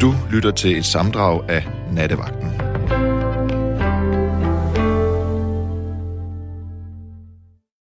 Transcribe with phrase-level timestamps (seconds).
[0.00, 2.48] Du lytter til et samdrag af Nattevagten.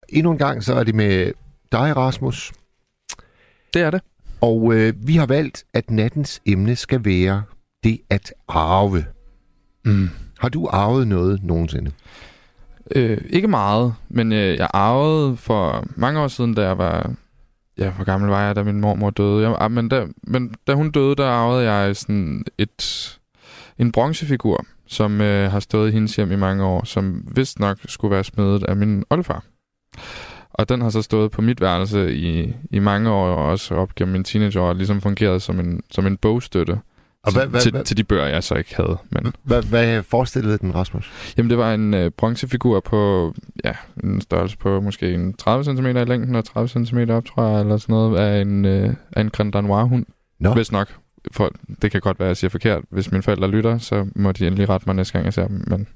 [0.09, 1.31] Endnu en gang så er det med
[1.71, 2.53] dig, Rasmus.
[3.73, 4.01] Det er det.
[4.41, 7.43] Og øh, vi har valgt, at nattens emne skal være
[7.83, 9.05] det at arve.
[9.85, 10.09] Mm.
[10.39, 11.91] Har du arvet noget nogensinde?
[12.95, 17.13] Øh, ikke meget, men øh, jeg arvede for mange år siden, da jeg var...
[17.79, 19.47] Ja, hvor gammel var jeg, da min mormor døde?
[19.47, 23.19] Jeg, ah, men, da, men da hun døde, der arvede jeg sådan et,
[23.77, 27.77] en bronzefigur, som øh, har stået i hendes hjem i mange år, som vist nok
[27.85, 29.43] skulle være smedet af min oldefar.
[30.49, 33.95] Og den har så stået på mit værelse i, i mange år, og også op
[33.95, 36.79] gennem min teenageår, og ligesom fungeret som en, som en bogstøtte.
[37.23, 38.97] Og hvad, hvad, til, hvad, til de bøger, jeg så ikke havde.
[39.09, 41.33] Men, hvad, hvad forestillede den, Rasmus?
[41.37, 43.33] jamen, det var en øh, bronzefigur på
[43.63, 43.73] ja,
[44.03, 47.59] en størrelse på måske en 30 cm i længden og 30 cm op, tror jeg,
[47.61, 50.05] eller sådan noget, af en, øh, af en Grand Danois-hund.
[50.39, 50.53] Nå.
[50.53, 50.95] Hvis nok.
[51.31, 51.51] For,
[51.81, 52.81] det kan godt være, at jeg siger forkert.
[52.89, 55.63] Hvis mine forældre lytter, så må de endelig rette mig næste gang, jeg ser dem.
[55.67, 55.87] Men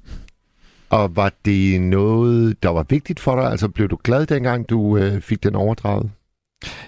[0.90, 3.50] Og var det noget, der var vigtigt for dig?
[3.50, 6.10] Altså blev du glad dengang, du øh, fik den overdraget?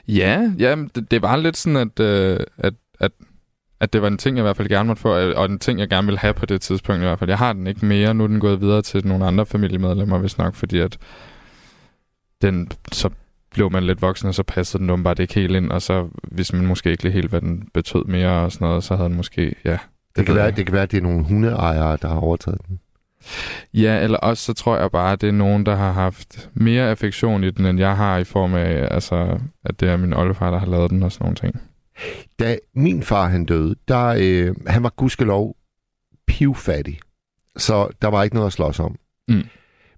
[0.08, 3.12] ja, ja det, det var lidt sådan, at, øh, at, at,
[3.80, 5.80] at det var en ting, jeg i hvert fald gerne måtte få, og en ting,
[5.80, 7.30] jeg gerne ville have på det tidspunkt i hvert fald.
[7.30, 8.14] Jeg har den ikke mere.
[8.14, 10.98] Nu er den gået videre til nogle andre familiemedlemmer, hvis nok, fordi at
[12.42, 13.10] den, så
[13.50, 16.52] blev man lidt voksen, og så passede den åbenbart ikke helt ind, og så hvis
[16.52, 19.16] man måske ikke lige helt, hvad den betød mere og sådan noget, så havde den
[19.16, 19.70] måske, ja.
[19.70, 19.78] Det,
[20.16, 22.60] Det kan, være, jeg det kan være, at det er nogle hundeejere, der har overtaget
[22.68, 22.80] den.
[23.74, 26.90] Ja, eller også så tror jeg bare, at det er nogen, der har haft mere
[26.90, 30.50] affektion i den, end jeg har i form af, altså, at det er min oldefar,
[30.50, 31.60] der har lavet den og sådan nogle ting.
[32.38, 35.56] Da min far han døde, der, øh, han var gudskelov
[36.26, 37.00] pivfattig.
[37.56, 38.96] Så der var ikke noget at slås om.
[39.28, 39.42] Mm.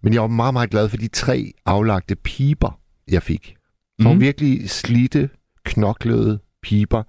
[0.03, 3.57] Men jeg var meget, meget glad for de tre aflagte piber, jeg fik.
[4.01, 4.21] Så mm.
[4.21, 5.31] Virkelig slidte,
[5.65, 7.03] knoklede piber.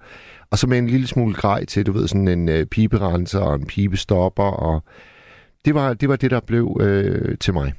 [0.51, 3.55] Og så med en lille smule grej til, du ved, sådan en øh, piberenser og
[3.55, 4.43] en pibestopper.
[4.43, 4.83] Og
[5.65, 7.73] det var det, var det der blev øh, til mig.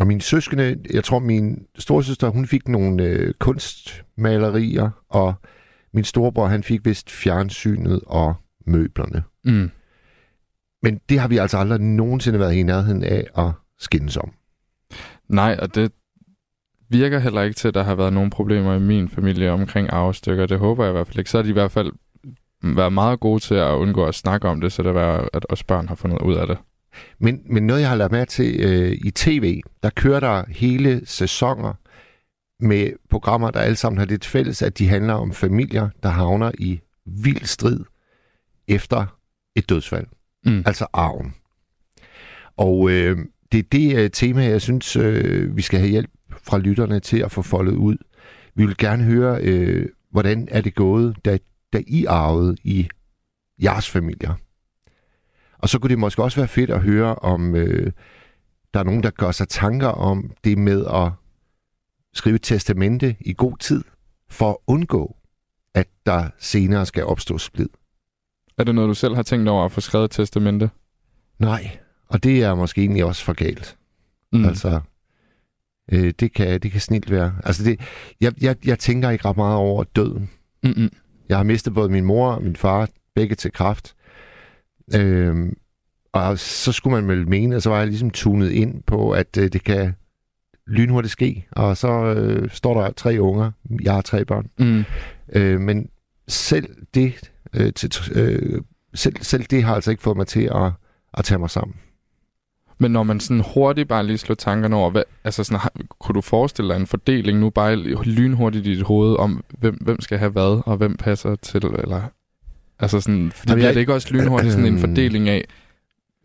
[0.00, 5.34] Og mine søskende, jeg tror min storsøster, hun fik nogle øh, kunstmalerier, og
[5.94, 8.34] min storebror, han fik vist fjernsynet og
[8.66, 9.22] møblerne.
[9.44, 9.70] Mm.
[10.82, 14.32] Men det har vi altså aldrig nogensinde været i nærheden af at skændes om.
[15.28, 15.92] Nej, og det
[16.88, 20.46] virker heller ikke til, at der har været nogen problemer i min familie omkring arvestykker.
[20.46, 21.30] Det håber jeg i hvert fald ikke.
[21.30, 21.92] Så har de i hvert fald
[22.62, 25.64] været meget gode til at undgå at snakke om det, så det var, at os
[25.64, 26.58] børn har fundet ud af det.
[27.18, 31.00] Men, men noget, jeg har lagt mærke til øh, i tv, der kører der hele
[31.04, 31.72] sæsoner
[32.60, 36.52] med programmer, der alle sammen har det fælles, at de handler om familier, der havner
[36.58, 37.80] i vild strid
[38.68, 39.18] efter
[39.54, 40.06] et dødsfald.
[40.44, 40.62] Mm.
[40.66, 41.34] Altså arven.
[42.56, 43.18] Og øh,
[43.52, 46.10] det er det øh, tema, jeg synes, øh, vi skal have hjælp
[46.42, 47.96] fra lytterne til at få foldet ud.
[48.54, 51.38] Vi vil gerne høre, øh, hvordan er det gået, da,
[51.72, 52.88] da I arvede i
[53.62, 54.34] jeres familier.
[55.58, 57.92] Og så kunne det måske også være fedt at høre, om øh,
[58.74, 61.12] der er nogen, der gør sig tanker om det med at
[62.14, 63.84] skrive et testamente i god tid,
[64.30, 65.16] for at undgå,
[65.74, 67.68] at der senere skal opstå splid.
[68.58, 70.70] Er det noget, du selv har tænkt over at få skrevet et testamente?
[71.38, 73.76] Nej, og det er måske egentlig også for galt.
[74.32, 74.44] Mm.
[74.44, 74.80] Altså,
[75.92, 77.34] øh, det, kan, det kan snilt være.
[77.44, 77.80] Altså, det,
[78.20, 80.30] jeg, jeg, jeg tænker ikke ret meget over døden.
[80.62, 80.90] Mm-mm.
[81.28, 83.94] Jeg har mistet både min mor og min far, begge til kraft.
[84.94, 85.56] Øhm,
[86.12, 89.36] og så skulle man vel mene, at så var jeg ligesom tunet ind på, at
[89.38, 89.94] øh, det kan
[90.66, 91.46] lynhurtigt ske.
[91.52, 93.50] Og så øh, står der tre unger.
[93.82, 94.46] Jeg har tre børn.
[94.58, 94.84] Mm.
[95.32, 95.88] Øh, men
[96.28, 98.62] selv det, øh, til, øh,
[98.94, 100.72] selv, selv det har altså ikke fået mig til at,
[101.14, 101.76] at tage mig sammen.
[102.78, 106.14] Men når man sådan hurtigt bare lige slår tankerne over, hvad, altså sådan, har, kunne
[106.14, 110.18] du forestille dig en fordeling nu bare lynhurtigt i dit hoved om, hvem, hvem skal
[110.18, 112.02] have hvad, og hvem passer til, eller...
[112.78, 115.44] Altså sådan, fordi Jamen, jeg- er det ikke også lynhurtigt sådan en fordeling af,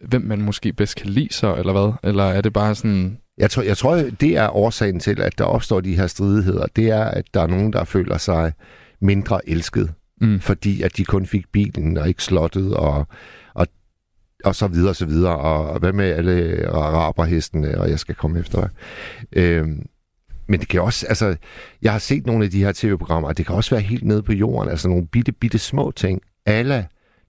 [0.02, 1.94] hvem man måske bedst kan lide så, eller hvad?
[2.10, 3.18] Eller er det bare sådan...
[3.40, 6.66] Jeg tror, jeg tror, det er årsagen til, at der opstår de her stridigheder.
[6.76, 8.54] Det er, at der er nogen, der føler sig
[9.02, 10.40] mindre elsket, Mm.
[10.40, 13.08] fordi at de kun fik bilen og ikke slottet og,
[13.54, 13.68] og,
[14.46, 15.38] og så videre og så videre.
[15.38, 18.70] Og, og hvad med alle araberhestene, og jeg skal komme efter dig.
[19.34, 19.86] Øhm,
[20.48, 21.36] men det kan også, altså,
[21.82, 24.24] jeg har set nogle af de her tv-programmer, og det kan også være helt nede
[24.24, 26.22] på jorden, altså nogle bitte, bitte små ting.
[26.46, 26.86] Alla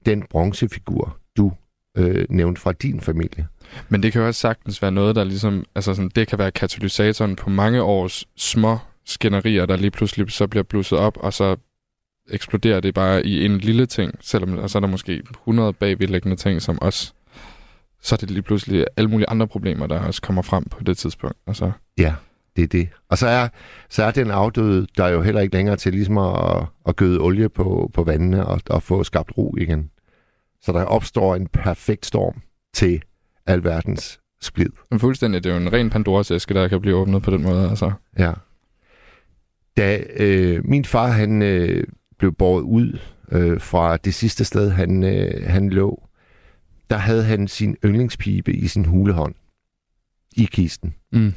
[0.07, 1.53] den bronzefigur, du
[1.97, 3.47] øh, nævnte fra din familie.
[3.89, 5.65] Men det kan jo også sagtens være noget, der ligesom...
[5.75, 10.47] Altså sådan, det kan være katalysatoren på mange års små skænderier, der lige pludselig så
[10.47, 11.57] bliver blusset op, og så
[12.31, 16.37] eksploderer det bare i en lille ting, selvom og så er der måske 100 bagvedlæggende
[16.37, 17.13] ting, som også...
[18.03, 20.99] Så er det lige pludselig alle mulige andre problemer, der også kommer frem på det
[20.99, 21.37] tidspunkt.
[21.47, 22.15] Altså, Ja,
[22.57, 22.89] det er det.
[23.09, 23.49] Og så er,
[23.89, 27.21] så er den afdøde, der er jo heller ikke længere til ligesom at, at gøde
[27.21, 29.91] olie på, på vandene og, og få skabt ro igen.
[30.63, 32.43] Så der opstår en perfekt storm
[32.75, 33.03] til
[33.53, 34.71] alverdens splid.
[34.91, 37.43] Men fuldstændig, det er jo en ren Pandoras æske, der kan blive åbnet på den
[37.43, 37.69] måde.
[37.71, 37.93] Altså.
[38.19, 38.33] Ja.
[39.77, 41.85] Da øh, min far han øh,
[42.19, 42.99] blev båret ud
[43.33, 46.09] øh, fra det sidste sted, han, øh, han lå,
[46.91, 49.35] der havde han sin yndlingspibe i sin hulehånd
[50.37, 50.95] i kisten.
[51.13, 51.35] Mm.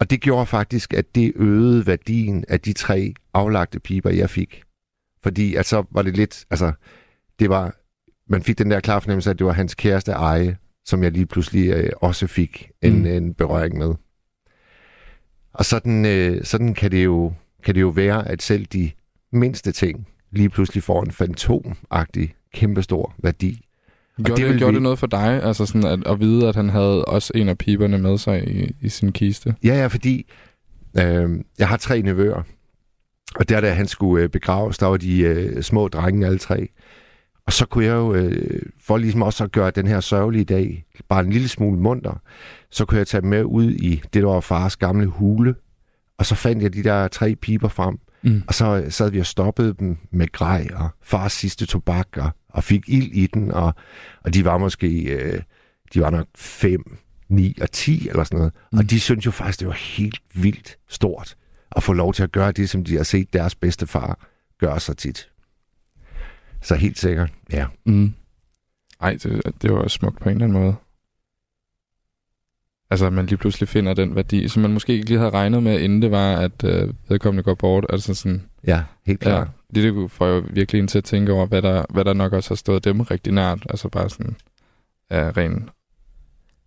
[0.00, 4.62] Og det gjorde faktisk, at det øgede værdien af de tre aflagte piber, jeg fik.
[5.22, 6.72] Fordi altså var det lidt, altså
[7.38, 7.74] det var,
[8.26, 10.56] man fik den der klare fornemmelse, at det var hans kæreste eje,
[10.88, 13.06] som jeg lige pludselig øh, også fik en, Mm.
[13.06, 13.94] en berøring med.
[15.52, 17.32] Og sådan, øh, sådan kan, det jo,
[17.64, 18.90] kan det jo være, at selv de
[19.32, 23.64] mindste ting lige pludselig får en fantomagtig kæmpestor værdi.
[24.22, 26.56] Gjorde, det det, gjorde vi- det noget for dig, altså sådan at, at vide, at
[26.56, 29.54] han havde også en af piberne med sig i, i sin kiste?
[29.64, 30.26] Ja, ja, fordi
[31.00, 32.42] øh, jeg har tre nevøer,
[33.34, 36.68] og der da han skulle øh, begraves, der var de øh, små drenge alle tre.
[37.48, 40.84] Og så kunne jeg jo, øh, for ligesom også at gøre den her sørgelige dag
[41.08, 42.20] bare en lille smule munter,
[42.70, 45.54] så kunne jeg tage dem med ud i det, der var fars gamle hule,
[46.18, 48.42] og så fandt jeg de der tre piber frem, Mm.
[48.48, 52.64] og så sad vi og stoppede dem med grej og fars sidste tobak, og, og
[52.64, 53.74] fik ild i den, og,
[54.24, 55.42] og de var måske, øh,
[55.94, 56.96] de var nok 5,
[57.28, 58.52] 9 og 10 eller sådan noget.
[58.72, 58.78] Mm.
[58.78, 61.34] Og de synes jo faktisk, det var helt vildt stort
[61.76, 64.28] at få lov til at gøre det, som de har set deres bedste far
[64.60, 65.28] gøre så tit.
[66.62, 67.66] Så helt sikkert, ja.
[67.86, 68.14] Mm.
[69.00, 70.74] Ej, det, det var smukt på en eller anden måde.
[72.90, 75.62] Altså, at man lige pludselig finder den værdi, som man måske ikke lige havde regnet
[75.62, 77.86] med, inden det var, at øh, vedkommende går bort.
[77.88, 79.48] Altså sådan, Ja, helt ja, klart.
[79.74, 82.32] det, det får jo virkelig en til at tænke over, hvad der, hvad der nok
[82.32, 83.66] også har stået dem rigtig nært.
[83.70, 84.36] Altså bare sådan,
[85.10, 85.70] ja, ren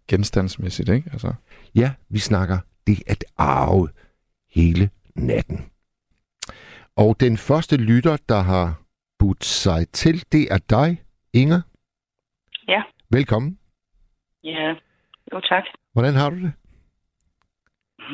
[0.07, 1.09] genstandsmæssigt, ikke?
[1.13, 1.33] Altså,
[1.75, 2.57] Ja, vi snakker
[2.87, 3.89] det at arve
[4.53, 5.65] hele natten.
[6.95, 8.80] Og den første lytter, der har
[9.21, 10.89] budt sig til, det er dig,
[11.33, 11.61] Inger.
[12.67, 12.81] Ja.
[13.11, 13.57] Velkommen.
[14.43, 14.67] Ja,
[15.33, 15.65] jo tak.
[15.93, 16.53] Hvordan har du det?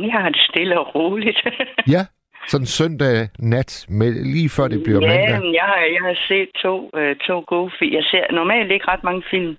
[0.02, 1.40] Jeg har det stille og roligt.
[1.96, 2.02] Ja,
[2.48, 5.42] sådan søndag nat, med, lige før det bliver ja, mandag.
[5.42, 7.94] men jeg har, jeg har set to, øh, to gode film.
[7.94, 9.58] Jeg ser normalt ikke ret mange film,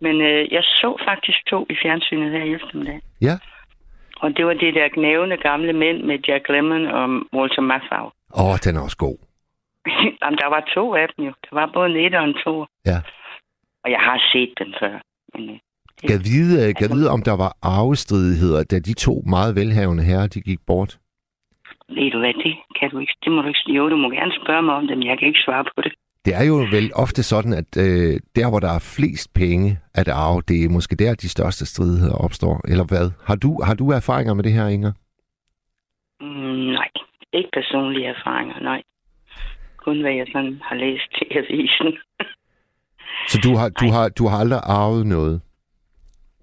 [0.00, 3.00] men øh, jeg så faktisk to i fjernsynet her i eftermiddag.
[3.20, 3.36] Ja.
[4.16, 7.06] Og det var det der gnævende gamle mænd med Jack Lemmon og
[7.36, 8.06] Walter Matthau.
[8.40, 9.18] Åh, oh, den er også god.
[10.22, 11.32] Jamen, der var to af dem jo.
[11.44, 12.66] Der var både en et og en to.
[12.86, 12.98] Ja.
[13.84, 14.94] Og jeg har set dem før.
[15.34, 15.58] Men, øh,
[16.08, 20.26] Gad vide, øh, gad vide, om der var arvestridigheder, da de to meget velhavende herrer,
[20.26, 20.98] de gik bort.
[21.88, 23.14] ved du hvad, det kan du ikke.
[23.24, 23.72] Det må du ikke.
[23.76, 25.92] Jo, du må gerne spørge mig om det, men jeg kan ikke svare på det.
[26.24, 30.08] Det er jo vel ofte sådan, at øh, der, hvor der er flest penge at
[30.08, 32.60] arve, det er måske der, de største stridigheder opstår.
[32.70, 33.06] Eller hvad?
[33.28, 34.92] Har du, har du erfaringer med det her, Inger?
[36.20, 36.88] Mm, nej,
[37.32, 38.82] ikke personlige erfaringer, nej.
[39.84, 41.98] Kun hvad jeg sådan har læst i avisen.
[43.30, 45.42] Så du har, du har, du har aldrig arvet noget?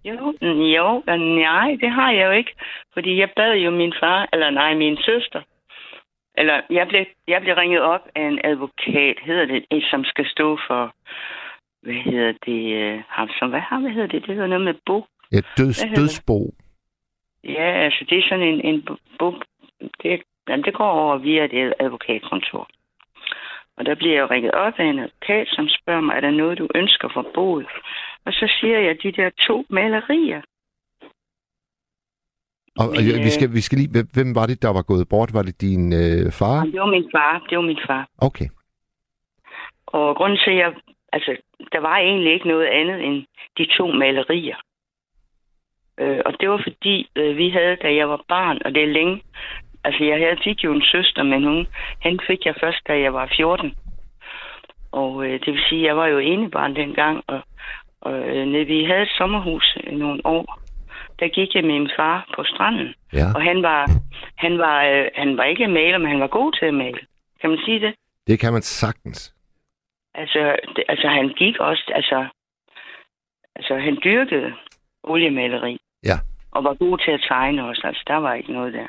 [0.05, 1.03] Jo, mm, jo,
[1.47, 2.53] nej, det har jeg jo ikke.
[2.93, 5.41] Fordi jeg bad jo min far, eller nej, min søster.
[6.38, 10.57] Eller jeg blev, jeg blev ringet op af en advokat, hedder det, som skal stå
[10.67, 10.95] for,
[11.81, 14.73] hvad hedder det, øh, ham som, hvad har, hvad hedder det, det hedder noget med
[14.85, 15.05] bo.
[15.31, 15.97] Ja, døds, det?
[15.97, 16.53] dødsbo.
[17.44, 19.33] Ja, altså det er sådan en, en bo, bo
[20.03, 22.67] det, jamen, det går over via et advokatkontor.
[23.81, 26.31] Og der bliver jeg jo ringet op af en advokat, som spørger mig, er der
[26.31, 27.68] noget, du ønsker for boet?
[28.26, 30.42] Og så siger jeg, de der to malerier.
[32.80, 34.81] Og, og Men, vi, øh, skal, vi skal lige, hvem- hvem var det, der var
[34.81, 35.33] gået bort?
[35.33, 36.59] Var det din øh, far?
[36.66, 37.45] Det var min far.
[37.50, 38.07] Det var min far.
[38.18, 38.47] Okay.
[39.88, 40.73] Og grunden til, at jeg...
[41.14, 41.38] Altså,
[41.71, 43.26] der var egentlig ikke noget andet end
[43.57, 44.57] de to malerier.
[46.00, 48.88] Øh, og det var fordi, øh, vi havde, da jeg var barn, og det er
[48.88, 49.21] længe...
[49.83, 51.68] Altså, jeg havde, fik jo en søster, men hun,
[52.02, 53.73] han fik jeg først, da jeg var 14.
[54.92, 57.42] Og øh, det vil sige, jeg var jo enebarn dengang, og,
[58.02, 60.59] og øh, vi havde et sommerhus i nogle år.
[61.19, 63.90] Der gik jeg med min far på stranden, Ja, og han var,
[64.35, 67.00] han var, øh, han var ikke maler, men han var god til at male.
[67.42, 67.94] Kan man sige det?
[68.28, 69.33] det kan man sagtens.
[70.14, 72.28] Altså, det, altså han gik også, altså,
[73.56, 74.54] altså han dyrkede
[75.04, 75.78] oliemaleri.
[76.04, 76.18] Ja.
[76.52, 78.88] Og var god til at tegne også, altså der var ikke noget der.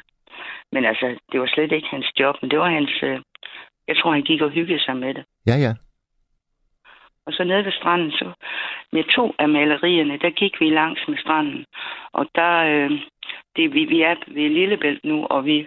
[0.73, 3.21] Men altså, det var slet ikke hans job, men det var hans, øh,
[3.89, 5.25] jeg tror han gik og hyggede sig med det.
[5.47, 5.75] Ja, ja.
[7.27, 8.33] Og så nede ved stranden, så
[8.93, 11.65] med to af malerierne, der gik vi langs med stranden.
[12.13, 12.91] Og der, øh,
[13.57, 15.67] det, vi, vi er ved Lillebælt nu, og vi,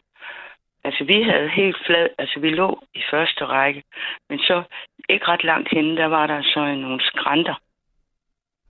[0.83, 3.83] altså vi havde helt flad, altså vi lå i første række,
[4.29, 4.63] men så
[5.09, 7.55] ikke ret langt henne, der var der så nogle skrænter.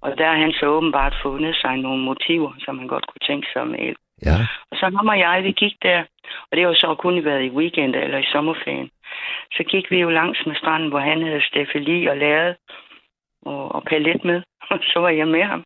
[0.02, 3.48] Og der har han så åbenbart fundet sig nogle motiver, som han godt kunne tænke
[3.54, 3.96] sig at male.
[4.22, 4.38] Ja,
[4.72, 6.06] Og så ham og jeg, vi gik der,
[6.52, 8.90] og det var så kun været i weekend eller i sommerferien.
[9.52, 12.56] Så gik vi jo langs med stranden, hvor han havde stafeli og lavet,
[13.42, 14.42] og, og palet med.
[14.72, 15.64] Og så var jeg med ham,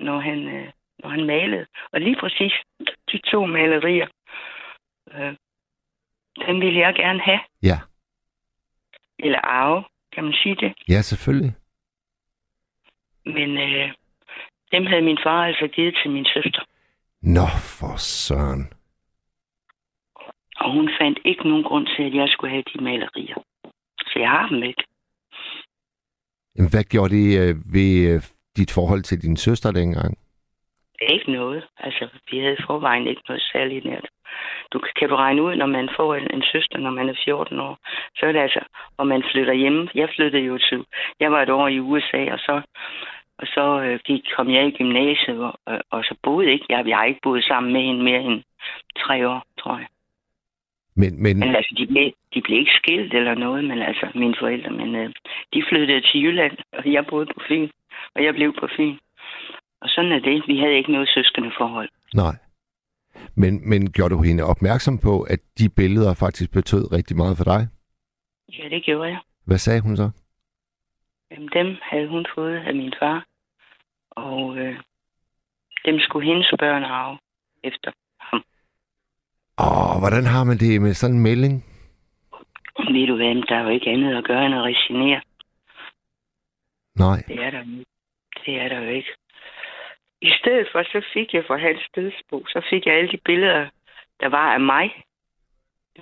[0.00, 0.68] når han, øh,
[0.98, 1.66] når han malede.
[1.92, 2.52] Og lige præcis
[3.12, 4.08] de to malerier,
[5.12, 5.34] øh,
[6.46, 7.40] dem ville jeg gerne have.
[7.62, 7.78] Ja.
[9.18, 10.74] Eller arve, kan man sige det.
[10.88, 11.54] Ja, selvfølgelig.
[13.24, 13.92] Men øh,
[14.72, 16.62] dem havde min far altså givet til min søster.
[17.22, 17.46] Nå,
[17.78, 18.72] for søren.
[20.56, 23.38] Og hun fandt ikke nogen grund til, at jeg skulle have de malerier.
[23.98, 24.84] Så jeg har dem ikke.
[26.56, 28.22] Jamen, hvad gjorde det øh, ved øh,
[28.56, 30.18] dit forhold til din søster dengang?
[31.00, 31.64] Ikke noget.
[31.78, 34.08] Altså, vi havde i forvejen ikke noget særligt nært.
[34.72, 37.60] Du, kan du regne ud, når man får en, en søster, når man er 14
[37.60, 37.78] år,
[38.16, 38.60] så er det altså,
[38.96, 39.88] og man flytter hjemme.
[39.94, 40.84] Jeg flyttede jo til,
[41.20, 42.62] jeg var et år i USA, og så,
[43.42, 46.88] og så øh, gik, kom jeg i gymnasiet, og, og, og så boede ikke, jeg,
[46.88, 48.42] jeg har ikke boet sammen med hende mere end
[49.04, 49.88] tre år, tror jeg.
[50.96, 54.34] Men, men, Men altså, de blev, de blev ikke skilt eller noget, men altså, mine
[54.40, 55.10] forældre, men øh,
[55.54, 57.68] de flyttede til Jylland, og jeg boede på Fyn,
[58.14, 58.96] og jeg blev på Fyn.
[59.80, 60.42] Og sådan er det.
[60.46, 61.88] Vi havde ikke noget søskende forhold.
[62.14, 62.34] nej.
[63.36, 67.44] Men, men gjorde du hende opmærksom på, at de billeder faktisk betød rigtig meget for
[67.44, 67.68] dig?
[68.58, 69.20] Ja, det gjorde jeg.
[69.46, 70.10] Hvad sagde hun så?
[71.30, 73.26] Jamen, dem havde hun fået af min far,
[74.16, 74.76] og øh,
[75.84, 77.18] dem skulle hendes børn arve
[77.64, 77.92] efter.
[79.58, 81.64] Åh, hvordan har man det med sådan en melding?
[82.78, 85.20] Ved du hvad, der er jo ikke andet at gøre end at resignere.
[86.96, 87.22] Nej.
[87.28, 87.64] Det er der.
[88.46, 89.12] Det er der jo ikke.
[90.20, 93.68] I stedet for, så fik jeg fra hans dødsbo, så fik jeg alle de billeder,
[94.20, 95.04] der var af mig.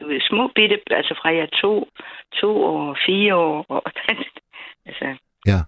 [0.01, 1.89] Du ved, små bitte, altså fra jeg to,
[2.41, 3.83] to år, fire år, og
[4.87, 5.59] altså, Ja.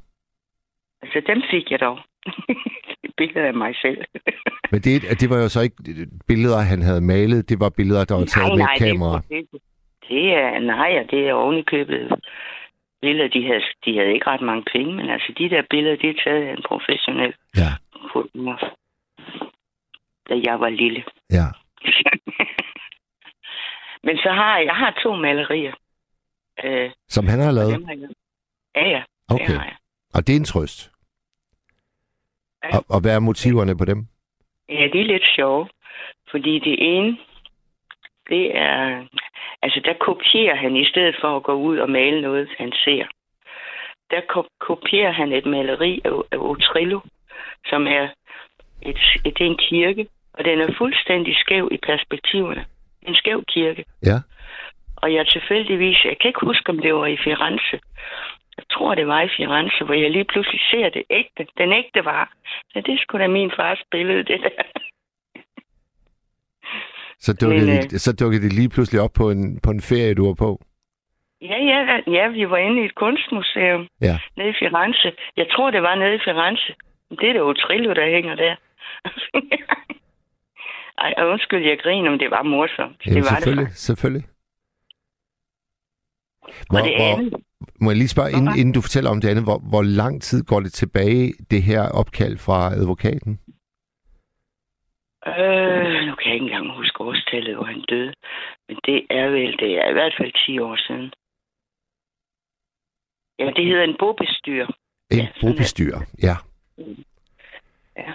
[1.03, 1.99] altså dem fik jeg dog.
[3.19, 4.05] billeder af mig selv.
[4.73, 5.77] Men det, det var jo så ikke
[6.29, 7.49] billeder, han havde malet.
[7.49, 9.21] Det var billeder, der var taget med et kamera.
[9.29, 9.61] Det, det,
[10.09, 12.13] det er, nej, det er ovenikøbet
[13.01, 13.29] billeder.
[13.29, 16.23] De havde, de havde ikke ret mange penge, men altså de der billeder, det er
[16.25, 17.71] taget af en professionel Ja,
[18.13, 18.63] fotograf,
[20.29, 21.05] da jeg var lille.
[21.31, 21.47] ja.
[24.07, 25.73] men så har jeg, jeg har to malerier.
[26.65, 27.73] Øh, Som han har lavet.
[27.87, 28.09] har jeg.
[28.77, 29.47] Ja, ja, Okay.
[29.47, 29.77] det har jeg.
[30.15, 30.92] Og det er en trøst.
[32.65, 32.77] Ja.
[32.77, 34.07] Og, og hvad er motiverne på dem?
[34.69, 35.71] Ja, det er lidt sjovt,
[36.31, 37.19] fordi det ene,
[38.29, 39.05] det er,
[39.63, 43.05] altså der kopierer han i stedet for at gå ud og male noget, han ser.
[44.11, 47.01] Der ko- kopierer han et maleri af, af Otrillo,
[47.67, 48.09] som er,
[48.83, 52.65] et, et, det er en kirke, og den er fuldstændig skæv i perspektiverne.
[53.03, 53.85] En skæv kirke.
[54.07, 54.19] Ja.
[54.97, 57.79] Og jeg tilfældigvis, jeg kan ikke huske, om det var i Firenze.
[58.59, 61.47] Jeg tror, det var i Firenze, hvor jeg lige pludselig ser det ægte.
[61.59, 62.33] Den ægte var.
[62.75, 64.63] Ja, det skulle da min fars billede, det der.
[67.19, 69.81] Så dukkede, Men, Men, det, så dukkede det lige pludselig op på en, på en
[69.81, 70.61] ferie, du var på.
[71.41, 74.19] Ja, ja, ja, vi var inde i et kunstmuseum Ja.
[74.37, 75.13] nede i Firenze.
[75.37, 76.75] Jeg tror, det var nede i Firenze.
[77.11, 78.57] Det er det jo Trillo, der hænger der.
[81.05, 82.97] Ej, og undskyld, jeg griner, om det var morsomt.
[83.07, 83.77] Jamen, det var selvfølgelig, det.
[83.77, 84.25] selvfølgelig.
[86.71, 87.35] Og det andet,
[87.81, 90.45] må jeg lige spørge, inden, inden du fortæller om det andet, hvor, hvor lang tid
[90.45, 93.39] går det tilbage, det her opkald fra advokaten?
[95.27, 98.13] øh, nu kan jeg ikke engang huske årstallet, hvor han døde.
[98.69, 101.13] Men det er vel, det er i hvert fald 10 år siden.
[103.39, 104.67] Ja, det hedder en bobestyr.
[105.11, 106.37] En Ja, bobestyr, ja.
[107.97, 108.13] Ja.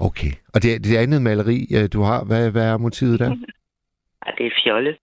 [0.00, 0.32] Okay.
[0.54, 3.36] Og det, det andet maleri, øh, du har, hvad, hvad er motivet der?
[4.26, 4.96] Ja, det er fjollet.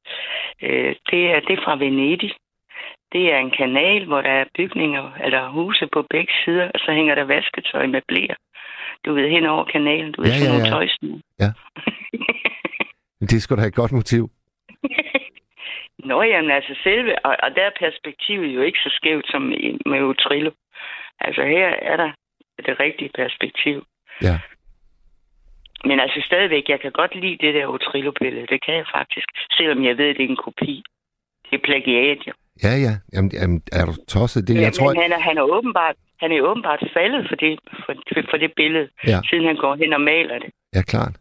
[0.61, 2.31] Øh, det, er, det er fra Venedig.
[3.13, 6.91] Det er en kanal, hvor der er bygninger eller huse på begge sider, og så
[6.93, 8.35] hænger der vasketøj med blæer.
[9.05, 10.11] Du ved, hen over kanalen.
[10.11, 10.89] Du ved, Ja, sådan ja, nogle
[11.39, 11.45] ja.
[11.45, 11.49] Ja.
[13.31, 14.29] Det skulle da have et godt motiv.
[16.09, 19.77] Nå, jamen altså selve, og, og der er perspektivet jo ikke så skævt som i-
[19.85, 20.51] med Utrillo.
[21.19, 22.11] Altså her er der
[22.65, 23.85] det rigtige perspektiv.
[24.21, 24.39] Ja.
[25.85, 28.47] Men altså stadigvæk, jeg kan godt lide det der Utrillo-billede.
[28.47, 30.83] Det kan jeg faktisk, selvom jeg ved, at det er en kopi.
[31.51, 32.33] Det er plagiat, jo.
[32.63, 32.97] Ja, ja.
[33.13, 34.47] Jamen, jamen er du tosset?
[34.47, 37.35] Det, Men, jeg tror, men han, er, han er åbenbart han er åbenbart faldet for
[37.35, 37.93] det, for,
[38.31, 39.19] for det billede, Ja.
[39.29, 40.49] siden han går hen og maler det.
[40.75, 41.15] Ja, klart.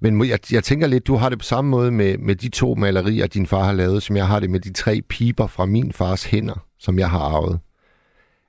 [0.00, 2.74] Men jeg, jeg tænker lidt, du har det på samme måde med, med de to
[2.74, 5.92] malerier, din far har lavet, som jeg har det med de tre piber fra min
[5.92, 7.60] fars hænder, som jeg har arvet.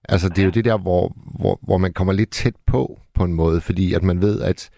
[0.09, 3.23] Altså, det er jo det der, hvor, hvor, hvor man kommer lidt tæt på, på
[3.23, 4.69] en måde, fordi at man ved, at,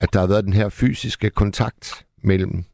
[0.00, 2.64] at der har været den her fysiske kontakt mellem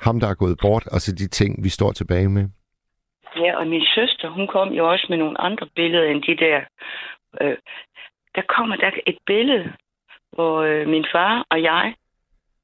[0.00, 2.48] ham, der er gået bort, og så de ting, vi står tilbage med.
[3.40, 6.60] Ja, og min søster, hun kom jo også med nogle andre billeder end de der.
[7.40, 7.56] Øh,
[8.34, 9.72] der kommer der et billede,
[10.32, 11.94] hvor øh, min far og jeg,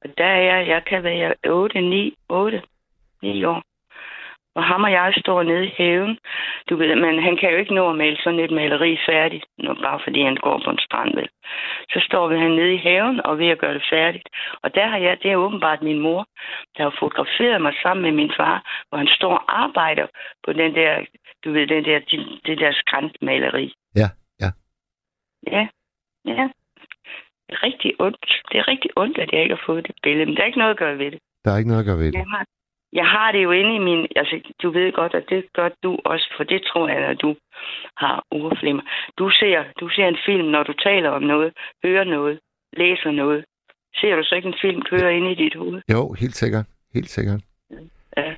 [0.03, 2.63] og der er jeg, jeg kan være 8, 9, 8,
[3.23, 3.63] 9 år.
[4.57, 6.19] Og ham og jeg står nede i haven.
[6.69, 9.75] Du ved, men han kan jo ikke nå at male sådan et maleri færdigt, nu,
[9.75, 11.29] bare fordi han går på en strand, vel.
[11.93, 14.29] Så står vi nede i haven og ved at gøre det færdigt.
[14.63, 16.27] Og der har jeg, det er åbenbart min mor,
[16.77, 20.07] der har fotograferet mig sammen med min far, hvor han står og arbejder
[20.45, 21.05] på den der,
[21.45, 21.99] du ved, den der,
[22.47, 23.75] det, der skræntmaleri.
[23.97, 24.09] Ja,
[24.41, 24.51] ja.
[25.47, 25.69] Ja,
[26.27, 26.49] ja.
[27.47, 28.43] Det er rigtig ondt.
[28.53, 30.59] Det er rigtig ondt, at jeg ikke har fået det billede, men der er ikke
[30.59, 31.21] noget at gøre ved det.
[31.45, 32.15] Der er ikke noget at gøre ved det.
[32.15, 32.45] Jeg har,
[33.01, 34.07] jeg har det jo inde i min...
[34.17, 37.37] Altså, du ved godt, at det gør du også, for det tror jeg, at du
[37.97, 38.83] har ordflimmer.
[39.19, 41.53] Du ser, du ser en film, når du taler om noget,
[41.85, 42.39] hører noget,
[42.73, 43.45] læser noget.
[44.01, 45.81] Ser du så ikke en film køre ind i dit hoved?
[45.93, 46.67] Jo, helt sikkert.
[46.95, 47.41] Helt sikkert.
[48.17, 48.35] Ja.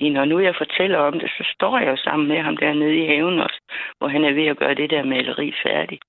[0.00, 3.06] Når nu jeg fortæller om det, så står jeg jo sammen med ham dernede i
[3.06, 3.60] haven også,
[3.98, 6.02] hvor han er ved at gøre det der maleri færdigt.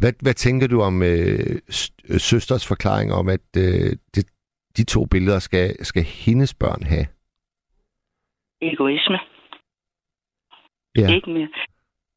[0.00, 1.38] Hvad, hvad tænker du om øh,
[1.70, 1.92] s-
[2.30, 4.26] søsters forklaring om, at øh, det,
[4.76, 7.06] de to billeder skal, skal hendes børn have?
[8.60, 9.18] Egoisme.
[10.96, 11.14] Ja.
[11.14, 11.48] Ikke mere.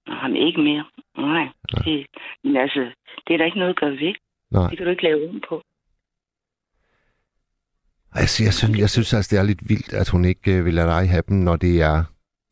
[0.08, 0.86] Nej, ikke mere.
[1.18, 1.48] Nej.
[1.86, 2.08] Det,
[2.44, 2.92] men altså,
[3.28, 4.14] det er der ikke noget at gøre ved.
[4.52, 4.70] Nej.
[4.70, 5.64] Det kan du ikke lave om på.
[8.12, 10.74] Altså, jeg, synes, jeg synes altså, det er lidt vildt, at hun ikke øh, vil
[10.74, 12.04] lade dig have dem, når det er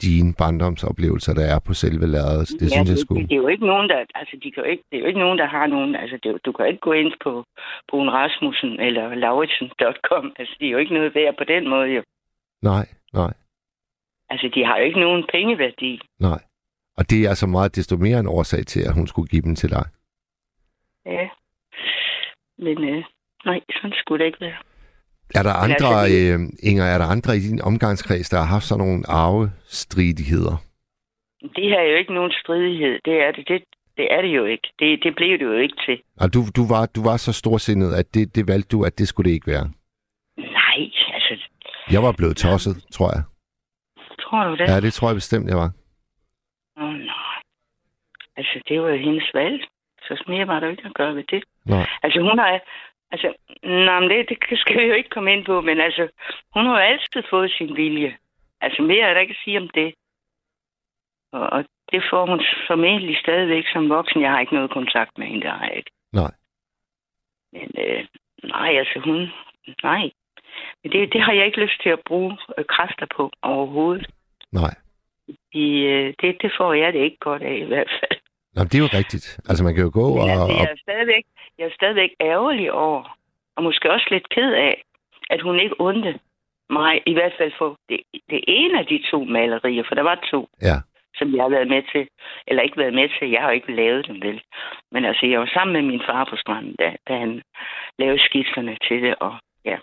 [0.02, 2.50] dine barndomsoplevelser, der er på selve lærredet.
[2.60, 3.22] Det ja, synes jeg det, skulle.
[3.22, 5.08] det, det, er jo ikke nogen, der, altså, de kan jo ikke, det er jo
[5.08, 7.32] ikke nogen, der har nogen, altså, det, du kan ikke gå ind på
[7.90, 12.04] Brun Rasmussen eller Lauritsen.com, altså, de er jo ikke noget værd på den måde, jo.
[12.62, 13.34] Nej, nej,
[14.30, 16.02] Altså, de har jo ikke nogen pengeværdi.
[16.20, 16.40] nej.
[16.98, 19.56] Og det er altså meget desto mere en årsag til, at hun skulle give dem
[19.56, 19.86] til dig.
[21.06, 21.30] Ja.
[22.58, 23.04] Men øh,
[23.46, 24.58] nej, sådan skulle det ikke være.
[25.36, 28.86] Er der andre, øh, Inger, er der andre i din omgangskreds, der har haft sådan
[28.86, 30.56] nogle arvestridigheder?
[31.56, 33.00] Det her er jo ikke nogen stridighed.
[33.06, 33.64] Det er det, det,
[33.98, 34.68] det er det jo ikke.
[34.80, 36.02] Det, det blev det jo ikke til.
[36.20, 39.08] Og du, du, var, du var så storsindet, at det, det valgte du, at det
[39.08, 39.68] skulle det ikke være.
[40.38, 40.80] Nej,
[41.14, 41.34] altså,
[41.92, 43.24] Jeg var blevet tosset, tror jeg.
[44.22, 44.68] tror du det?
[44.70, 45.72] Ja, det tror jeg bestemt, jeg var.
[46.78, 47.38] Åh, oh, nej.
[48.38, 49.60] Altså, det var jo hendes valg.
[50.02, 51.44] Så mere var der jo ikke at gøre ved det.
[51.66, 51.88] Nej.
[52.04, 52.60] Altså, hun har...
[53.12, 56.08] Altså, nej, men det, det skal vi jo ikke komme ind på, men altså,
[56.54, 58.18] hun har jo altid fået sin vilje.
[58.62, 59.94] Altså, mere er der ikke at sige om det.
[61.32, 64.22] Og, og det får hun formentlig stadigvæk som voksen.
[64.22, 65.92] Jeg har ikke noget kontakt med hende, det har jeg ikke.
[66.14, 66.32] Nej.
[67.54, 68.06] Men øh,
[68.44, 69.28] nej, altså hun...
[69.84, 70.12] Nej.
[70.84, 74.08] Men det, det har jeg ikke lyst til at bruge øh, kræfter på overhovedet.
[74.52, 74.74] Nej.
[75.52, 78.20] I, øh, det, det får jeg det ikke godt af i hvert fald.
[78.56, 79.40] Nå, det er jo rigtigt.
[79.50, 80.30] Altså, man kan jo gå og...
[80.30, 81.26] altså, og jeg, er stadigvæk,
[81.58, 83.18] jeg er stadigvæk ærgerlig over,
[83.56, 84.84] og måske også lidt ked af,
[85.30, 86.20] at hun ikke undte
[86.70, 90.28] mig, i hvert fald for det, det ene af de to malerier, for der var
[90.32, 90.78] to, ja,
[91.16, 92.08] som jeg har været med til,
[92.48, 94.42] eller ikke været med til, jeg har ikke lavet dem vel.
[94.92, 97.42] Men altså, jeg var sammen med min far på stranden, da, da han
[98.00, 99.34] lavede skitserne til det, og
[99.66, 99.78] ja,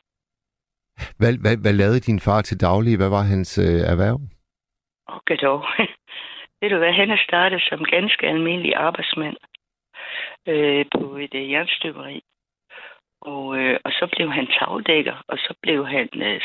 [1.19, 2.97] hvad, hvad, hvad lavede din far til daglig?
[2.97, 4.19] Hvad var hans øh, erhverv?
[5.07, 5.65] og dog.
[6.61, 9.37] Ved du hvad, han er startet som ganske almindelig arbejdsmand
[10.47, 12.23] øh, på et øh, jernstøberi.
[13.21, 16.41] Og, øh, og så blev han tagdækker, og så blev han øh,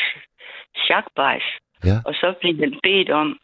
[0.86, 1.44] chakbejs.
[1.86, 1.98] Ja.
[2.06, 3.40] Og så blev han bedt om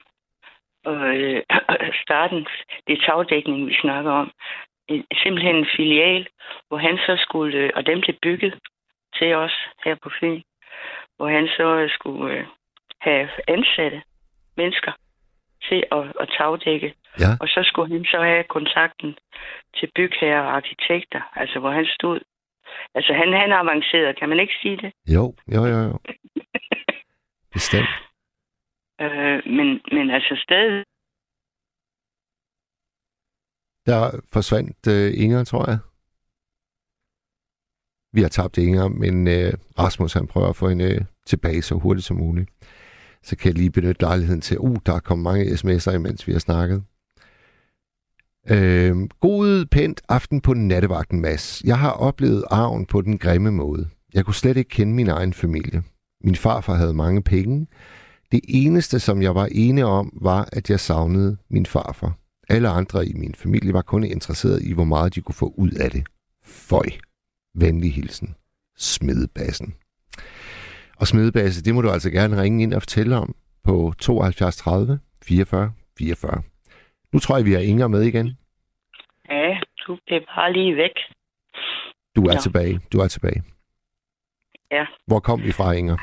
[0.88, 1.44] øh,
[1.88, 2.46] at starte
[2.88, 4.32] det er tagdækning, vi snakker om.
[4.88, 6.28] En, simpelthen en filial,
[6.68, 8.60] hvor han så skulle, øh, og dem blev bygget
[9.18, 10.42] til os her på Fyn,
[11.18, 12.46] hvor han så øh, skulle øh,
[13.02, 14.02] have ansatte
[14.58, 14.92] mennesker
[15.70, 16.94] til at, at tagdække.
[17.24, 17.32] Ja.
[17.42, 19.18] Og så skulle han så have kontakten
[19.78, 22.20] til bygherrer og arkitekter, altså hvor han stod.
[22.96, 24.92] Altså han, han er avanceret, kan man ikke sige det?
[25.16, 25.98] Jo, jo, jo, jo.
[27.54, 27.90] Bestemt.
[29.02, 30.84] Øh, men, men altså stadig,
[33.86, 35.80] Der forsvandt øh, Inger, tror jeg.
[38.14, 41.76] Vi har tabt Inger, men øh, Rasmus han prøver at få hende øh, tilbage så
[41.76, 42.50] hurtigt som muligt.
[43.24, 46.32] Så kan jeg lige benytte lejligheden til, uh, der er kommet mange sms'er, imens vi
[46.32, 46.84] har snakket.
[48.50, 51.62] Øh, god, pænt aften på nattevagten, Mads.
[51.66, 53.88] Jeg har oplevet arven på den grimme måde.
[54.14, 55.84] Jeg kunne slet ikke kende min egen familie.
[56.24, 57.68] Min farfar havde mange penge.
[58.32, 62.18] Det eneste, som jeg var enig om, var, at jeg savnede min farfar.
[62.50, 65.72] Alle andre i min familie var kun interesseret i, hvor meget de kunne få ud
[65.72, 66.04] af det.
[66.46, 66.86] Føj.
[67.56, 68.36] Venlig hilsen.
[68.78, 69.74] Smedebassen.
[70.98, 75.00] Og Smedebasse, det må du altså gerne ringe ind og fortælle om på 72 30
[75.24, 76.42] 44 44.
[77.16, 78.28] Nu tror jeg, vi har Inger med igen.
[79.30, 80.96] ja, du blev bare lige væk.
[82.16, 82.40] Du er Ja.
[82.40, 82.80] tilbage.
[82.94, 83.44] Du er tilbage.
[84.72, 84.86] Ja.
[85.08, 85.98] Hvor kom vi fra, Inger?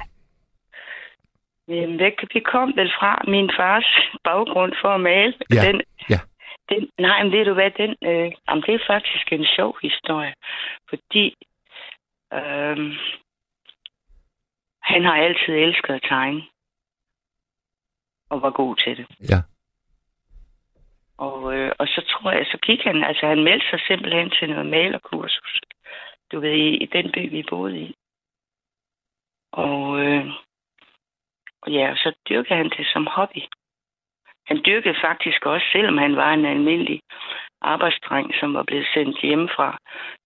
[1.69, 3.89] Men væk, vi kom vel fra min fars
[4.25, 5.35] baggrund for at male.
[5.55, 6.21] Ja, Den, ja.
[6.69, 10.35] Den, nej, men ved du hvad, den, øh, jamen, det er faktisk en sjov historie.
[10.89, 11.27] Fordi
[12.33, 12.79] øh,
[14.91, 16.43] han har altid elsket at tegne.
[18.31, 19.07] og var god til det.
[19.31, 19.41] Ja.
[21.27, 24.51] Og, øh, og så tror jeg, så gik han, altså han meldte sig simpelthen til
[24.51, 25.61] noget malerkursus,
[26.33, 27.95] du ved, i, i den by, vi boede i.
[29.53, 30.27] Og, øh,
[31.63, 33.43] og ja, så dyrkede han det som hobby.
[34.47, 37.01] Han dyrkede faktisk også, selvom han var en almindelig
[37.61, 39.79] arbejdsdreng, som var blevet sendt hjemmefra,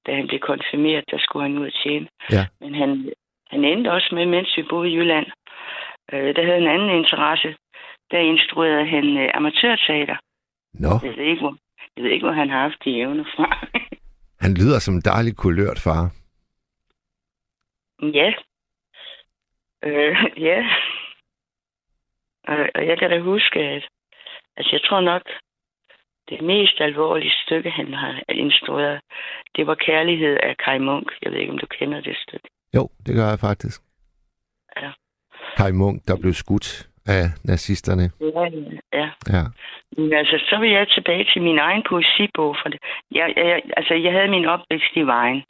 [0.06, 2.08] da han blev konfirmeret, der skulle han ud og tjene.
[2.32, 2.46] Ja.
[2.60, 3.12] Men han,
[3.50, 5.26] han endte også med, mens vi boede i Jylland,
[6.12, 7.56] øh, der havde en anden interesse.
[8.10, 10.16] Der instruerede han øh, amatørteater.
[10.78, 11.56] Nå, Jeg ved, ikke, hvor,
[11.96, 13.66] jeg ved ikke, hvor han har haft de evner fra.
[14.44, 16.10] han lyder som en dejlig kulørt far.
[18.02, 18.32] ja.
[19.84, 20.58] Øh, ja.
[22.48, 23.84] Og, og jeg kan da huske, at
[24.56, 25.22] altså, jeg tror nok,
[26.28, 29.00] det mest alvorlige stykke, han har instrueret,
[29.56, 31.12] det var Kærlighed af Kai Munk.
[31.22, 32.48] Jeg ved ikke, om du kender det stykke.
[32.74, 33.80] Jo, det gør jeg faktisk.
[34.76, 34.90] Ja.
[35.56, 38.10] Kai Munk, der blev skudt af nazisterne.
[38.20, 38.44] Ja,
[38.92, 39.08] ja.
[39.34, 39.42] Ja.
[39.96, 42.56] Men altså, så vil jeg tilbage til min egen poesibog.
[42.62, 42.80] For det.
[43.12, 45.42] Jeg, jeg, altså, jeg havde min opvækst i vejen.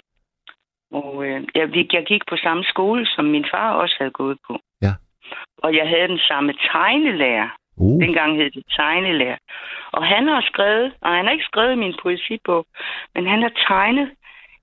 [0.92, 4.58] Og øh, jeg, jeg gik på samme skole, som min far også havde gået på.
[4.82, 4.92] Ja.
[5.58, 7.48] Og jeg havde den samme tegnelærer.
[7.76, 9.36] Uh, Dengang hed det tegnelærer.
[9.92, 12.66] Og han har skrevet, og han har ikke skrevet min poesibog,
[13.14, 14.10] men han har tegnet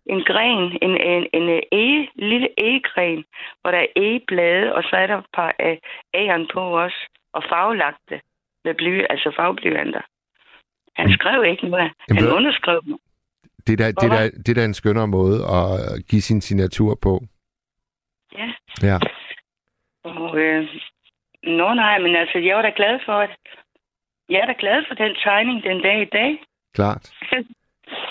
[0.06, 3.26] en gren, en, en, en ege, lille egegren,
[3.62, 5.80] hvor der er egeblade, og så er der et par af
[6.14, 8.22] æren på også, og farvelagt det
[8.66, 10.02] med bly, altså farveblyanter.
[10.96, 11.92] Han skrev ikke noget.
[12.10, 12.98] Han Jamen, underskrev dem.
[13.68, 17.22] det, der, det, der, det der er en skønnere måde at give sin signatur på.
[18.38, 18.54] Ja.
[18.82, 19.00] Ja.
[20.04, 20.68] Og, øh,
[21.44, 23.38] nå nej, men altså, jeg var da glad for, at
[24.30, 26.44] jeg er da glad for den tegning den dag i dag.
[26.74, 27.14] Klart.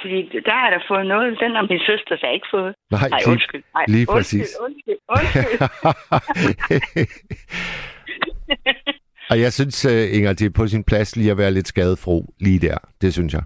[0.03, 2.75] Fordi der har jeg da fået noget, den har min søster så ikke fået.
[2.91, 3.63] Nej, Nej, undskyld.
[3.77, 4.57] Ej, lige undskyld, præcis.
[4.67, 5.61] Undskyld, undskyld.
[9.33, 12.17] Og jeg synes, øh, Inger, det er på sin plads lige at være lidt skadefro
[12.41, 12.79] lige der.
[13.03, 13.43] Det synes jeg.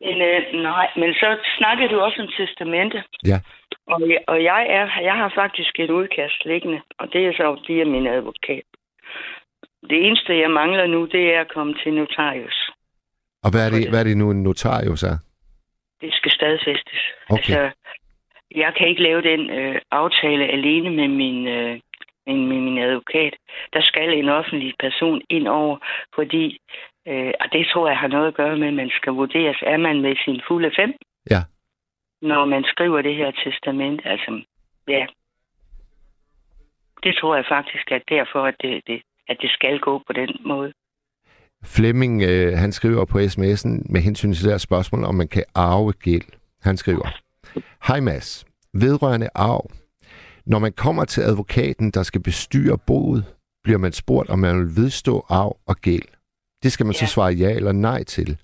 [0.00, 3.02] men, øh, nej, men så snakkede du også om testamente.
[3.26, 3.38] Ja.
[3.86, 7.60] Og, jeg, og jeg, er, jeg har faktisk et udkast liggende, og det er så
[7.68, 8.62] via min advokat.
[9.90, 12.70] Det eneste, jeg mangler nu, det er at komme til notarius.
[13.48, 15.16] Og hvad er det, hvad er det nu en notarius er?
[16.00, 17.00] Det skal stadfæstes.
[17.30, 17.36] Okay.
[17.36, 17.70] Altså,
[18.54, 21.80] jeg kan ikke lave den øh, aftale alene med min, øh,
[22.26, 23.34] med, med min advokat.
[23.72, 25.76] Der skal en offentlig person ind over,
[26.14, 26.58] fordi,
[27.08, 29.76] øh, og det tror jeg har noget at gøre med, at man skal vurderes, er
[29.76, 30.92] man med sin fulde fem?
[31.30, 31.42] Ja.
[32.22, 34.42] Når man skriver det her testament, altså,
[34.88, 35.06] ja.
[37.02, 40.36] Det tror jeg faktisk er derfor, at det, det, at det skal gå på den
[40.44, 40.72] måde.
[41.64, 45.44] Flemming, øh, han skriver på sms'en med hensyn til det her spørgsmål, om man kan
[45.54, 46.22] arve gæld.
[46.62, 47.08] Han skriver,
[47.86, 48.44] Hej Mads,
[48.74, 49.70] vedrørende arv.
[50.46, 53.24] Når man kommer til advokaten, der skal bestyre boet,
[53.64, 56.02] bliver man spurgt, om man vil vedstå arv og gæld.
[56.62, 57.06] Det skal man så Ja.
[57.06, 58.36] svare ja eller nej til,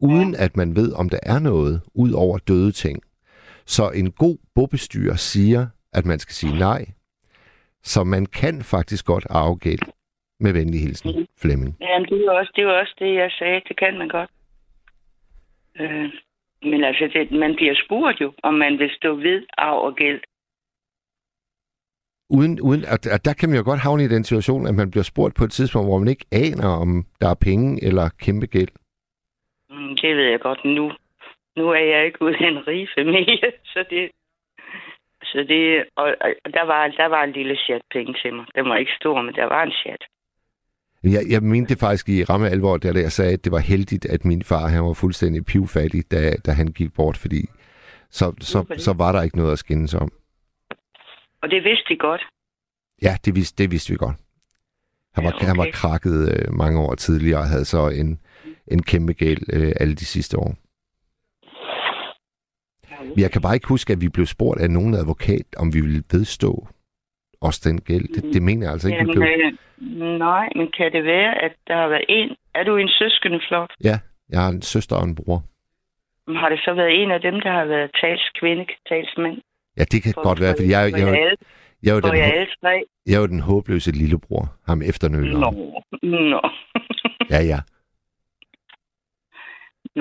[0.00, 3.02] uden at man ved, om der er noget ud over døde ting.
[3.66, 6.86] Så en god bobestyrer siger, at man skal sige nej,
[7.84, 9.80] så man kan faktisk godt arve gæld.
[10.40, 11.76] Med venlig hilsen, Flemming.
[11.80, 13.60] Jamen, det er også det, er også det jeg sagde.
[13.68, 14.30] Det kan man godt.
[15.80, 16.10] Øh,
[16.62, 20.20] men altså, det, man bliver spurgt jo, om man vil stå ved arv og gæld.
[22.30, 24.90] Uden, uden, at, at der kan man jo godt havne i den situation, at man
[24.90, 28.46] bliver spurgt på et tidspunkt, hvor man ikke aner, om der er penge eller kæmpe
[28.46, 28.72] gæld.
[29.70, 30.92] Mm, det ved jeg godt nu.
[31.56, 34.10] Nu er jeg ikke ude af en rig familie, så det...
[35.24, 38.46] Så det, og, og der, var, der var en lille chat penge til mig.
[38.54, 40.04] Den var ikke stor, men der var en chat.
[41.12, 44.04] Jeg, jeg mente det faktisk i ramme alvor, da jeg sagde, at det var heldigt,
[44.06, 47.48] at min far han var fuldstændig pivfattig, da, da han gik bort, fordi
[48.10, 48.80] så, så, det?
[48.80, 50.12] så var der ikke noget at skændes om.
[51.42, 52.22] Og det vidste de godt.
[53.02, 54.16] Ja, det vidste, det vidste vi godt.
[55.14, 55.46] Han var, Ja, okay.
[55.46, 58.20] han var krakket øh, mange år tidligere og havde så en,
[58.68, 60.56] en kæmpe gæld øh, alle de sidste år.
[63.16, 66.02] Jeg kan bare ikke huske, at vi blev spurgt af nogen advokat, om vi ville
[66.12, 66.68] vedstå
[67.40, 68.08] os den gæld.
[68.14, 70.02] Det, det mener jeg altså ikke, vi Jamen, blev.
[70.02, 72.36] øh, nej, men kan det være, at der har været en...
[72.54, 73.70] Er du en søskende flok?
[73.84, 75.42] Ja, jeg har en søster og en bror.
[76.40, 79.38] Har det så været en af dem, der har været talskvinde, talsmand?
[79.78, 81.36] Ja, det kan For- godt være, for- fordi jeg, jeg, jeg,
[81.82, 82.10] jeg, er den,
[82.60, 82.82] tre?
[83.06, 85.40] jeg er jo den håbløse lillebror, ham efternøleren.
[85.40, 85.82] Nå.
[86.02, 86.40] Nå.
[87.30, 87.58] Ja, ja.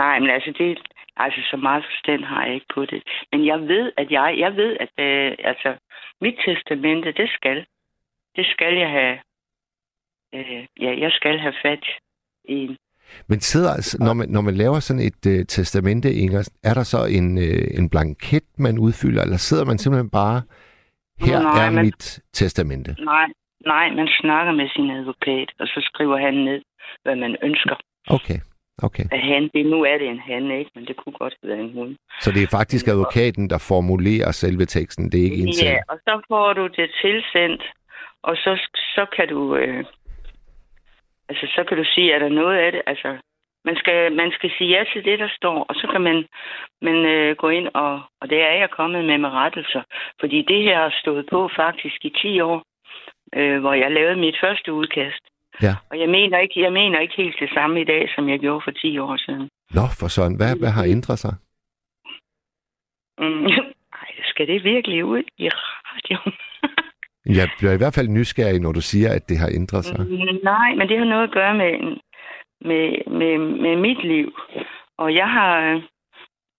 [0.01, 0.77] Nej, men altså, det,
[1.17, 3.03] altså, så meget forstand har jeg ikke på det.
[3.31, 5.75] Men jeg ved, at jeg, jeg ved, at øh, altså,
[6.21, 7.65] mit testamente, det skal.
[8.35, 9.17] Det skal jeg have.
[10.35, 11.83] Øh, ja, jeg skal have fat
[12.49, 12.77] i en.
[13.27, 16.83] Men sidder, altså, når, man, når man laver sådan et uh, testamente, Inger, er der
[16.83, 20.41] så en, uh, en blanket, man udfylder, eller sidder man simpelthen bare,
[21.19, 22.95] her Nej, er men- mit testamente?
[22.99, 23.27] Nej,
[23.65, 26.61] Nej, man snakker med sin advokat, og så skriver han ned,
[27.03, 27.75] hvad man ønsker.
[28.07, 28.39] Okay,
[28.83, 29.05] okay.
[29.11, 30.71] At han, det, nu er det en han, ikke?
[30.75, 31.97] Men det kunne godt have været en hun.
[32.21, 35.69] Så det er faktisk advokaten, der formulerer selve teksten, det er ikke en selv?
[35.69, 37.63] Ja, og så får du det tilsendt,
[38.23, 38.51] og så,
[38.95, 39.55] så kan du...
[39.55, 39.85] Øh,
[41.29, 42.81] altså, så kan du sige, er der noget af det?
[42.87, 43.17] Altså,
[43.65, 46.25] man skal, man skal sige ja til det, der står, og så kan man,
[46.81, 49.83] man øh, gå ind, og, og det er jeg kommet med med rettelser.
[50.19, 52.63] Fordi det her har stået på faktisk i 10 år,
[53.35, 55.23] øh, hvor jeg lavede mit første udkast.
[55.61, 55.75] Ja.
[55.91, 58.61] Og jeg mener, ikke, jeg mener ikke helt det samme i dag, som jeg gjorde
[58.63, 59.49] for 10 år siden.
[59.71, 60.37] Nå, for sådan.
[60.37, 61.33] Hvad, hvad har ændret sig?
[63.17, 63.45] Mm,
[64.01, 66.17] ej, skal det virkelig ud i radio?
[67.25, 69.99] Jeg bliver i hvert fald nysgerrig, når du siger, at det har ændret sig.
[69.99, 71.71] Mm, Nej, men det har noget at gøre med,
[72.61, 72.85] med,
[73.19, 74.33] med, med mit liv.
[74.97, 75.81] Og jeg har,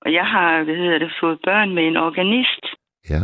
[0.00, 2.66] og jeg har hvad hedder det, fået børn med en organist.
[3.11, 3.22] Ja.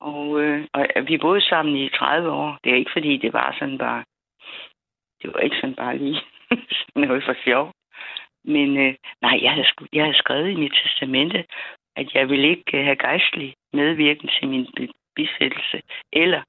[0.00, 2.58] Og, øh, og vi boede sammen i 30 år.
[2.64, 4.04] Det er ikke fordi, det var sådan bare...
[5.26, 6.20] Det var ikke sådan bare lige
[7.06, 7.72] noget for sjov.
[8.44, 11.44] Men øh, nej, jeg havde, jeg havde skrevet i mit testamente,
[11.96, 16.42] at jeg ville ikke øh, have gejstlig medvirken til min bi- bisættelse eller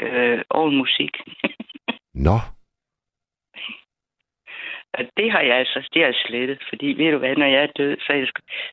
[0.00, 1.16] øh, musik.
[2.26, 2.38] Nå,
[4.94, 7.62] Og det har jeg altså det har jeg slettet, fordi ved du hvad, når jeg
[7.62, 8.26] er død, så, jeg,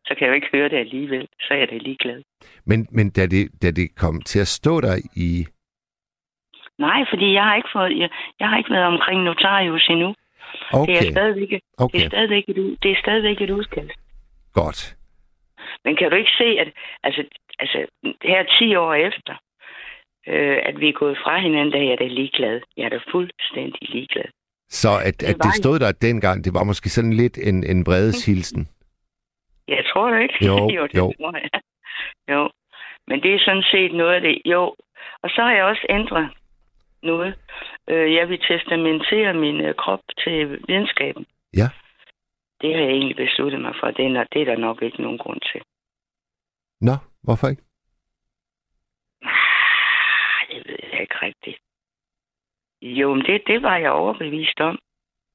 [0.06, 1.28] så kan jeg jo ikke høre det alligevel.
[1.40, 2.22] Så er jeg da ligeglad.
[2.66, 5.46] men, men da, det, da det kom til at stå der i...
[6.78, 8.10] Nej, fordi jeg har ikke fået, jeg,
[8.40, 10.08] jeg har ikke været omkring notarius endnu.
[10.08, 14.00] Det Okay, er stadigvæk, det okay, er stadigvæk et, det er stadigvæk et udkast.
[14.54, 14.96] godt.
[15.86, 16.68] Men kan du ikke se, at
[17.04, 17.24] altså,
[17.60, 17.86] altså,
[18.24, 19.34] her 10 år efter,
[20.28, 22.62] øh, at vi er gået fra hinanden, er jeg da ligeglad.
[22.78, 24.26] Jeg er da fuldstændig ligeglad.
[24.70, 28.68] Så at, at det stod der dengang, det var måske sådan lidt en, en vredeshilsen.
[29.68, 30.46] Jeg tror det ikke.
[30.46, 31.14] Jo, jo, det jo.
[31.22, 31.50] tror jeg.
[32.30, 32.50] Jo.
[33.08, 34.42] Men det er sådan set noget af det.
[34.46, 34.76] Jo.
[35.24, 36.30] Og så har jeg også ændret
[37.12, 37.34] noget.
[37.92, 40.34] Øh, jeg vil testamentere min øh, krop til
[40.68, 41.26] videnskaben.
[41.62, 41.70] Ja.
[42.62, 43.88] Det har jeg egentlig besluttet mig for.
[43.92, 45.62] Det er, det er der nok ikke nogen grund til.
[46.82, 47.64] Nå, hvorfor ikke?
[49.22, 51.60] Ah, det ved jeg ikke rigtigt.
[52.82, 54.80] Jo, men det, det var jeg overbevist om,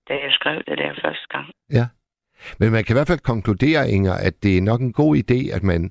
[0.08, 1.48] da jeg skrev det der første gang.
[2.58, 5.56] Men man kan i hvert fald konkludere, Inger, at det er nok en god idé,
[5.56, 5.90] at man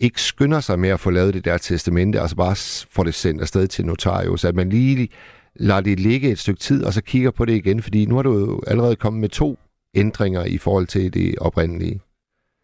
[0.00, 2.56] ikke skynder sig med at få lavet det der testamente, altså bare
[2.94, 5.08] får det sendt afsted til notarius, at man lige
[5.54, 8.22] lader det ligge et stykke tid, og så kigger på det igen, fordi nu har
[8.22, 9.58] du jo allerede kommet med to
[9.96, 12.00] ændringer i forhold til det oprindelige.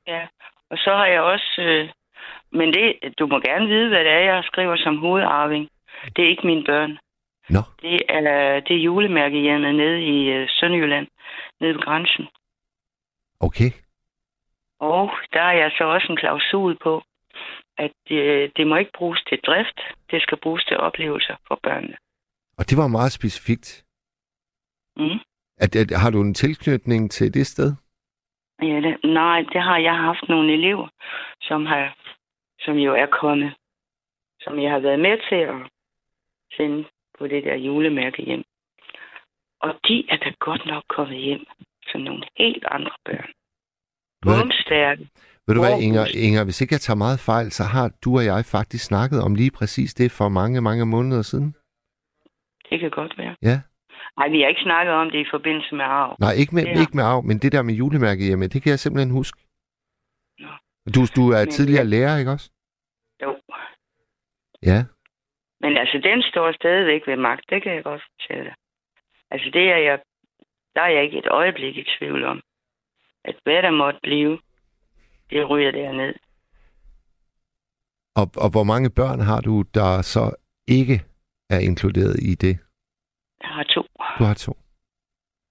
[0.07, 0.23] Ja,
[0.71, 1.63] og så har jeg også...
[1.63, 1.89] Øh,
[2.53, 2.87] men det,
[3.19, 5.69] du må gerne vide, hvad det er, jeg skriver som hovedarving.
[6.17, 6.99] Det er ikke mine børn.
[7.51, 11.07] Nå, Det er, det er julemærkehjemmet nede i øh, Sønderjylland,
[11.61, 12.25] nede ved grænsen.
[13.41, 13.71] Okay.
[14.81, 17.03] Og der er jeg så også en klausul på,
[17.79, 19.81] at øh, det må ikke bruges til drift.
[20.11, 21.97] Det skal bruges til oplevelser for børnene.
[22.59, 23.85] Og det var meget specifikt.
[24.97, 25.19] Mm.
[25.59, 27.73] At, at, har du en tilknytning til det sted?
[28.63, 30.89] Ja, det, nej, det har jeg haft nogle elever,
[31.41, 31.97] som har,
[32.61, 33.55] som jo er kommet,
[34.41, 35.71] som jeg har været med til at
[36.57, 36.85] sende
[37.19, 38.45] på det der julemærke hjem.
[39.61, 41.47] Og de er da godt nok kommet hjem
[41.93, 43.31] som nogle helt andre børn.
[44.25, 45.09] Bumstærke.
[45.47, 45.81] Ved du hvad.
[45.87, 49.19] Inger, Inger, hvis ikke jeg tager meget fejl, så har du og jeg faktisk snakket
[49.27, 51.55] om lige præcis det for mange, mange måneder siden.
[52.71, 53.37] Det kan godt være.
[53.43, 53.57] Ja.
[54.19, 56.17] Nej, vi har ikke snakket om det i forbindelse med arv.
[56.21, 56.81] Nej, ikke med, Ja.
[56.81, 59.39] ikke med arv, men det der med julemærke hjemme, det kan jeg simpelthen huske.
[60.39, 60.49] Nå.
[60.95, 62.51] Du, du er Men- tidligere lærer, ikke også?
[63.23, 63.31] Jo.
[64.71, 64.81] Ja.
[65.61, 67.45] Men altså, den står stadigvæk ved magt.
[67.51, 68.55] Det kan jeg godt fortælle dig.
[69.31, 69.99] Altså, det er jeg,
[70.75, 72.41] der er jeg ikke et øjeblik i tvivl om.
[73.25, 74.39] At hvad der måtte blive,
[75.31, 76.15] det ryger derned.
[78.21, 80.37] Og, og hvor mange børn har du, der så
[80.69, 80.97] ikke
[81.51, 82.59] er inkluderet i det?
[83.43, 83.83] Jeg har to.
[84.19, 84.53] Du har to.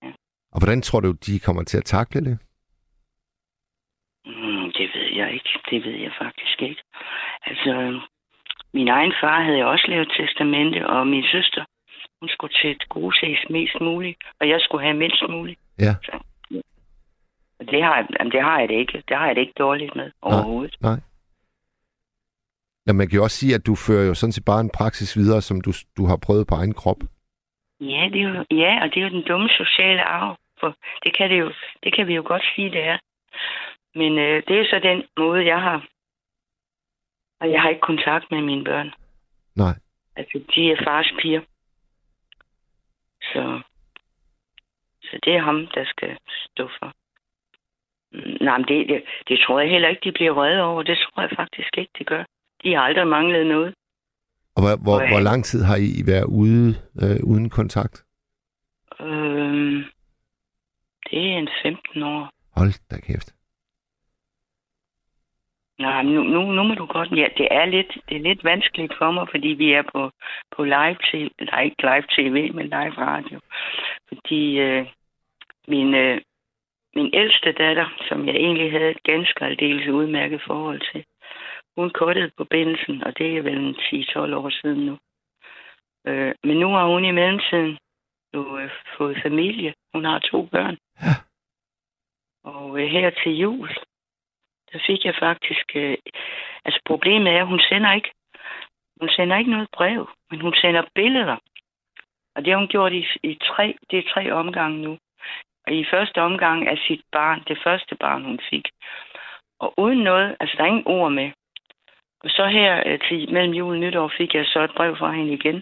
[0.04, 0.12] Ja.
[0.52, 2.38] Og hvordan tror du, de kommer til at takle det?
[4.26, 5.50] Mm, det ved jeg ikke.
[5.70, 6.82] Det ved jeg faktisk ikke.
[7.42, 8.02] Altså,
[8.74, 11.66] min egen far havde også lavet testamente, og min søster,
[12.22, 15.60] hun skulle til gode ses mest muligt, og jeg skulle have mindst muligt.
[15.80, 15.94] Ja.
[16.06, 16.20] Så,
[16.52, 16.62] ja.
[17.72, 19.04] Det har, jeg- jamen, det har jeg det ikke.
[19.08, 20.76] Det har jeg det ikke dårligt med overhovedet.
[22.88, 25.18] Ja, man kan jo også sige, at du fører jo sådan set bare en praksis
[25.18, 26.98] videre, som du, du har prøvet på egen krop.
[27.80, 30.38] Ja, det er jo, ja, og det er jo den dumme sociale arv.
[30.60, 31.52] For det kan, det jo,
[31.84, 32.98] det kan vi jo godt sige, det er.
[33.96, 35.88] Men øh, det er så den måde, jeg har.
[37.42, 38.90] Og jeg har ikke kontakt med mine børn.
[39.56, 39.74] Nej.
[40.16, 41.42] Altså, de er fars piger.
[43.34, 43.62] Så,
[45.02, 46.94] så det er ham, der skal stå for.
[48.44, 50.84] Nej, men det, det, det tror jeg heller ikke, de bliver vrede over.
[50.84, 52.24] Det tror jeg faktisk ikke, de gør.
[52.64, 53.74] De har aldrig manglet noget.
[54.56, 58.04] Og hvor, hvor, hvor øh, lang tid har I været ude øh, uden kontakt?
[59.00, 59.84] Øhm,
[61.10, 62.30] det er en 15 år.
[62.56, 63.37] Hold da kæft.
[65.80, 67.12] Nej, nu, nu, nu må du godt...
[67.12, 70.12] Ja, det er lidt, det er lidt vanskeligt for mig, fordi vi er på,
[70.56, 73.40] på live tv, nej, ikke live tv, men live radio.
[74.08, 74.88] Fordi øh,
[75.68, 76.22] min, øh,
[76.96, 81.06] min ældste datter, som jeg egentlig havde et ganske aldeles udmærket forhold til,
[81.78, 84.98] hun kuttede forbindelsen, og det er vel en 10-12 år siden nu.
[86.08, 87.78] Øh, men nu har hun i mellemtiden
[88.34, 89.74] jo øh, fået familie.
[89.94, 90.78] Hun har to børn.
[91.02, 91.14] Ja.
[92.44, 93.70] Og øh, her til jul,
[94.78, 95.66] der fik jeg faktisk...
[95.76, 95.98] Øh,
[96.66, 98.12] altså problemet er, at hun sender ikke
[99.00, 101.38] hun sender ikke noget brev, men hun sender billeder.
[102.36, 104.98] Og det har hun gjort i, i tre, det er tre omgange nu.
[105.68, 108.66] Og i første omgang af sit barn, det første barn, hun fik.
[109.60, 111.32] Og uden noget, altså der er ingen ord med.
[112.24, 115.12] Og så her øh, til mellem jul og nytår fik jeg så et brev fra
[115.12, 115.62] hende igen,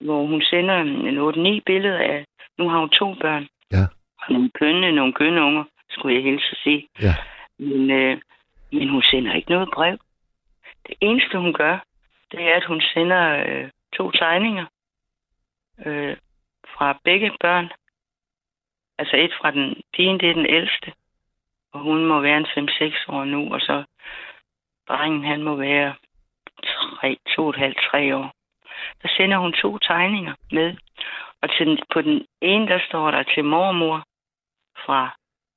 [0.00, 2.24] hvor hun sender en 8-9 billeder af,
[2.58, 3.48] nu har hun to børn.
[3.72, 3.84] Ja.
[4.20, 6.88] Og nogle kønne, nogle kønne unger, skulle jeg helst sige.
[7.02, 7.14] Ja.
[7.58, 8.18] Men, øh,
[8.72, 9.98] men hun sender ikke noget brev.
[10.86, 11.78] Det eneste, hun gør,
[12.32, 14.66] det er, at hun sender øh, to tegninger
[15.86, 16.16] øh,
[16.68, 17.70] fra begge børn.
[18.98, 20.92] Altså et fra den pigen, det er den ældste,
[21.72, 23.84] og hun må være en 5-6 år nu, og så
[24.88, 25.94] drengen, han må være
[26.64, 28.32] 2,5-3 år.
[29.02, 30.76] Der sender hun to tegninger med,
[31.42, 34.04] og til, den- på den ene, der står der til mormor
[34.86, 35.16] fra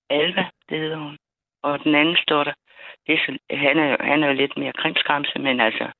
[0.10, 1.17] Alva, det hedder hun.
[1.63, 2.54] Og den anden står der,
[3.08, 3.13] det
[3.50, 5.91] er han, er, han er jo lidt mere krimskramse, men altså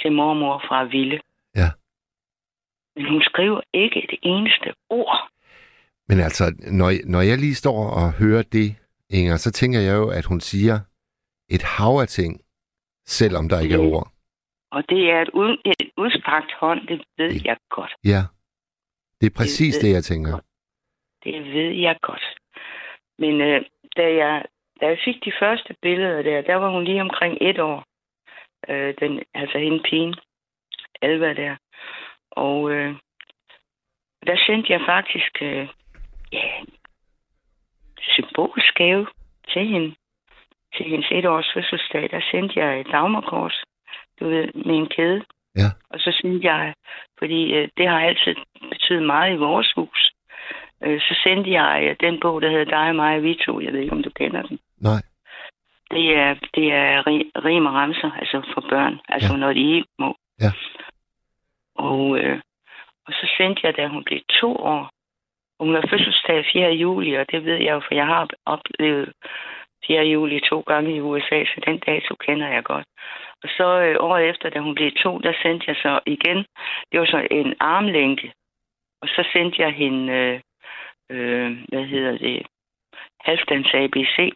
[0.00, 1.20] til mormor fra Ville.
[1.56, 1.68] Ja.
[2.96, 5.30] Men hun skriver ikke et eneste ord.
[6.08, 8.76] Men altså, når, når jeg lige står og hører det,
[9.10, 10.80] Inger, så tænker jeg jo, at hun siger
[11.50, 12.40] et hav af ting,
[13.06, 14.12] selvom der ikke er ord.
[14.70, 17.92] Og det er et, ud, et udstrakt hånd, det ved Det- jeg godt.
[18.04, 18.22] Ja.
[19.20, 20.38] Det er præcis Det- det, jeg tænker.
[21.24, 22.24] Det ved jeg godt.
[23.18, 23.64] Men øh,
[23.96, 24.44] da, jeg,
[24.80, 27.84] da jeg fik de første billeder der, der var hun lige omkring et år.
[28.68, 30.14] Øh, den, altså hende pigen,
[31.02, 31.56] Alva der.
[32.30, 32.94] Og øh,
[34.26, 35.68] der sendte jeg faktisk øh,
[36.32, 36.48] ja,
[38.00, 39.06] symbolsk gave
[39.52, 39.94] til hende.
[40.76, 43.64] Til hendes etårs fødselsdag, der sendte jeg et dagmarkors,
[44.20, 45.24] du ved, med en kæde.
[45.56, 45.68] Ja.
[45.90, 46.74] Og så sendte jeg,
[47.18, 48.34] fordi øh, det har altid
[48.70, 50.12] betydet meget i vores hus,
[50.82, 53.60] øh, så sendte jeg øh, den bog, der hedder Dig og mig og vi to.
[53.60, 54.58] Jeg ved ikke, om du kender den.
[54.80, 55.02] Nej.
[55.90, 59.38] Det er, det er ri- rim og ramser, altså for børn, altså Ja.
[59.38, 60.16] når de er helt små.
[60.40, 60.52] Ja.
[61.74, 62.40] Og, øh,
[63.06, 64.90] og så sendte jeg, da hun blev to år,
[65.58, 66.70] og hun har fødselsdag 4.
[66.70, 69.12] juli, og det ved jeg jo, for jeg har oplevet
[69.86, 70.02] 4.
[70.04, 72.86] juli to gange i USA, så den dato kender jeg godt.
[73.42, 76.36] Og så øh, året efter, da hun blev to, der sendte jeg så igen,
[76.92, 78.32] det var så en armlænke,
[79.02, 80.40] og så sendte jeg hende, øh,
[81.10, 82.46] øh, hvad hedder det,
[83.20, 84.32] halvdans ABC.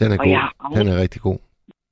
[0.00, 0.68] Den er Og jeg god.
[0.76, 1.38] har Den er rigtig god.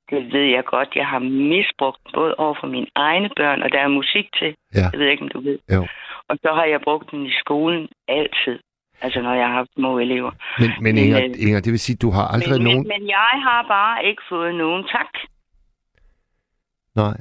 [0.09, 0.89] Det ved jeg godt.
[0.95, 1.19] Jeg har
[1.53, 4.55] misbrugt både over for mine egne børn, og der er musik til.
[4.75, 4.87] Ja.
[4.91, 5.59] Jeg ved ikke, om du ved.
[5.73, 5.87] Jo.
[6.29, 8.59] Og så har jeg brugt den i skolen altid.
[9.01, 10.31] Altså, når jeg har haft små elever.
[10.59, 12.87] Men, men Men, Inger, øh, Inger, det vil sige, du har aldrig Men, nogen...
[12.87, 15.11] men, men jeg har bare ikke fået nogen tak.
[16.95, 17.17] Nej.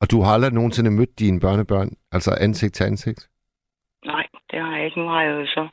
[0.00, 3.28] Og du har aldrig nogensinde mødt dine børnebørn, altså ansigt til ansigt?
[4.06, 5.00] Nej, det har jeg ikke.
[5.00, 5.68] Nu har jeg jo så...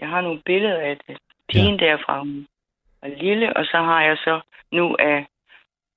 [0.00, 1.16] Jeg har nogle billeder af det.
[1.48, 1.86] Pigen ja.
[1.86, 2.46] derfra, hun
[3.04, 4.40] var lille, og så har jeg så
[4.72, 5.26] nu af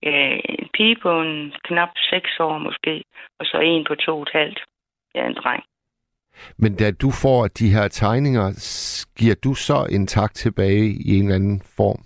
[0.03, 3.03] øh, en pige på en knap seks år måske,
[3.39, 4.59] og så en på to og et halvt.
[5.15, 5.63] Er en dreng.
[6.57, 8.47] Men da du får de her tegninger,
[9.19, 11.99] giver du så en tak tilbage i en eller anden form?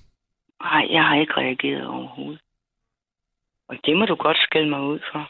[0.62, 2.42] Nej, jeg har ikke reageret overhovedet.
[3.68, 5.30] Og det må du godt skælde mig ud for.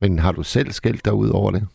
[0.00, 1.68] Men har du selv skældt dig ud over det?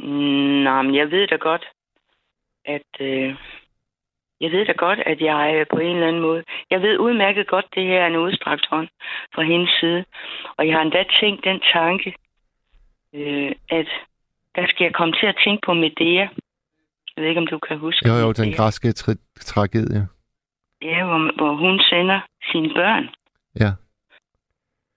[0.00, 1.64] Mm, Nej, men jeg ved da godt,
[2.64, 3.00] at...
[3.00, 3.36] Øh,
[4.42, 6.42] jeg ved da godt, at jeg er på en eller anden måde...
[6.70, 8.88] Jeg ved udmærket godt, det her er en udstrakt hånd
[9.34, 10.04] fra hendes side.
[10.56, 12.14] Og jeg har endda tænkt den tanke,
[13.14, 13.88] øh, at
[14.56, 16.26] der skal jeg komme til at tænke på Medea.
[17.16, 20.08] Jeg ved ikke, om du kan huske Jo, jo, den græske tra- tragedie.
[20.82, 22.20] Ja, hvor, hvor hun sender
[22.52, 23.08] sine børn
[23.60, 23.70] Ja,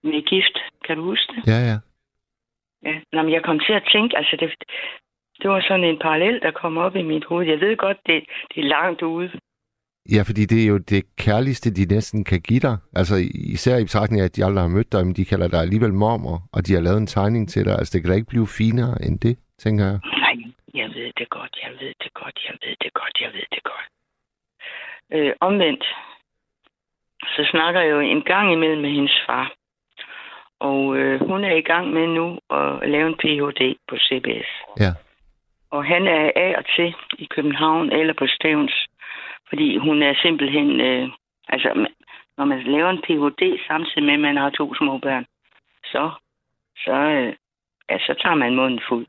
[0.03, 0.57] med gift.
[0.85, 1.41] Kan du huske det?
[1.47, 1.77] ja, ja.
[2.85, 4.53] Ja, Nå, men jeg kom til at tænke, altså det,
[5.41, 7.45] det var sådan en parallel, der kom op i mit hoved.
[7.47, 8.23] Jeg ved godt, det,
[8.55, 9.31] det er langt ude.
[10.15, 12.77] Ja, fordi det er jo det kærligste, de næsten kan give dig.
[12.95, 13.15] Altså
[13.55, 15.93] især i betragtning af, at de aldrig har mødt dig, men de kalder dig alligevel
[15.93, 17.75] mormor, og de har lavet en tegning til dig.
[17.79, 19.99] Altså det kan da ikke blive finere end det, tænker jeg.
[20.19, 20.35] Nej,
[20.73, 23.63] jeg ved det godt, jeg ved det godt, jeg ved det godt, jeg ved det
[23.63, 23.87] godt.
[25.13, 25.83] Øh, omvendt,
[27.35, 29.53] så snakker jeg jo en gang imellem med hendes far.
[30.59, 33.61] Og øh, hun er i gang med nu at lave en Ph.D.
[33.89, 34.49] på CBS.
[34.79, 34.91] Ja.
[35.75, 38.87] Og han er af og til i København eller på Stævns.
[39.49, 40.81] Fordi hun er simpelthen...
[40.81, 41.09] Øh,
[41.47, 41.87] altså,
[42.37, 43.59] når man laver en Ph.D.
[43.67, 45.25] samtidig med, at man har to små børn,
[45.83, 46.11] så,
[46.77, 47.33] så, øh,
[47.89, 49.07] ja, så tager man munden fuld.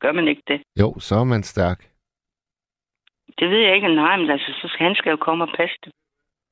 [0.00, 0.62] Gør man ikke det?
[0.80, 1.78] Jo, så er man stærk.
[3.38, 5.76] Det ved jeg ikke, nej, men altså, så skal, han skal jo komme og passe
[5.84, 5.92] det.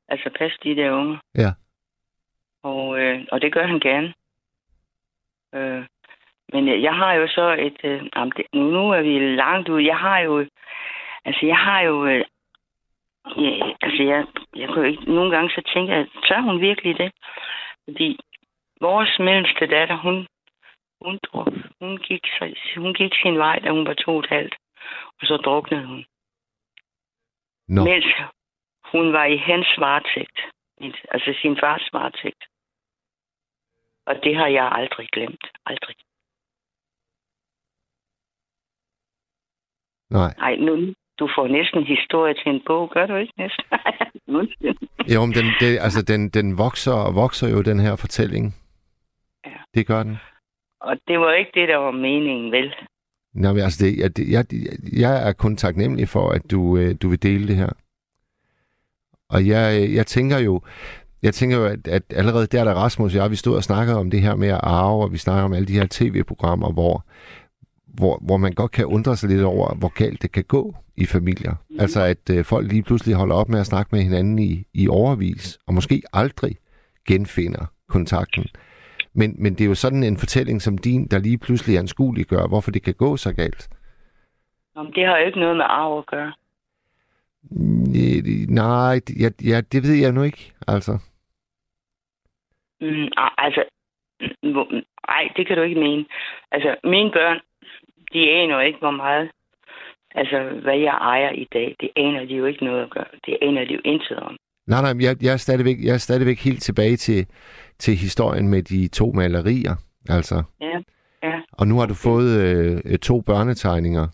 [0.09, 1.19] Altså passe de der unger.
[1.35, 1.53] Ja.
[2.63, 4.15] Og, øh, og det gør han gerne.
[5.55, 5.87] Øh,
[6.53, 7.81] men jeg, jeg har jo så et...
[7.85, 8.03] Øh,
[8.53, 9.87] nu, er vi langt ude.
[9.87, 10.47] Jeg har jo...
[11.25, 12.07] Altså, jeg har jo...
[12.07, 12.25] Øh,
[13.37, 14.27] ja, altså, jeg,
[14.57, 15.05] jeg jo ikke...
[15.05, 17.13] Nogle gange så tænker jeg, tør hun virkelig det?
[17.85, 18.19] Fordi
[18.81, 20.27] vores mellemste datter, hun,
[21.03, 24.27] hun, druk, hun, gik, så, hun gik sin vej, da hun var to og et
[24.27, 24.57] halvt.
[25.21, 26.05] Og så druknede hun.
[27.69, 28.07] Nå, Mens
[28.93, 30.41] hun var i hans varetægt.
[31.11, 32.45] Altså sin fars varetægt.
[34.07, 35.45] Og det har jeg aldrig glemt.
[35.67, 35.97] Aldrig.
[40.11, 40.35] Nej.
[40.39, 43.65] Nej, nu, du får næsten historie til en bog, gør du ikke næsten?
[45.15, 48.55] Jo, men den, det, altså, den, den vokser og vokser jo, den her fortælling.
[49.47, 49.51] Ja.
[49.75, 50.17] Det gør den.
[50.81, 52.75] og det var ikke det, der var meningen, vel?
[53.35, 54.45] Nå, men altså, det, jeg, jeg,
[55.01, 57.69] jeg er kun taknemmelig for, at du, øh, du vil dele det her.
[59.31, 60.61] Og jeg, jeg tænker jo,
[61.23, 63.99] jeg tænker jo, at, at allerede der, da Rasmus og jeg, vi stod og snakkede
[63.99, 67.05] om det her med at arve, og vi snakker om alle de her tv-programmer, hvor,
[67.95, 71.07] hvor, hvor man godt kan undre sig lidt over, hvor galt det kan gå i
[71.07, 71.55] familier.
[71.71, 71.81] Mm.
[71.81, 74.89] Altså, at øh, folk lige pludselig holder op med at snakke med hinanden i, i
[74.89, 76.57] overvis, og måske aldrig
[77.09, 78.45] genfinder kontakten.
[79.15, 82.47] Men, men det er jo sådan en fortælling som din, der lige pludselig anskuelig gør,
[82.47, 83.69] hvorfor det kan gå så galt.
[84.77, 86.33] Men det har jo ikke noget med arv at gøre.
[88.49, 90.93] Nej, det- ja, ja, det ved jeg nu ikke, altså.
[92.81, 93.65] Mm, altså,
[95.09, 96.05] nej, det kan du ikke mene.
[96.53, 97.41] Altså, mine børn,
[98.13, 99.31] de aner ikke, hvor meget,
[100.15, 101.77] altså, hvad jeg ejer i dag.
[101.81, 103.05] Det aner de jo ikke noget at gøre.
[103.27, 104.37] Det aner de jo intet om.
[104.67, 107.27] Nej, nej, jeg, jeg, er stadigvæk, jeg er stadigvæk helt tilbage til,
[107.79, 109.77] til historien med de to malerier,
[110.09, 110.43] altså.
[110.61, 110.81] Ja,
[111.23, 111.41] ja.
[111.53, 112.31] Og nu har du fået
[112.85, 114.07] øh, to børnetegninger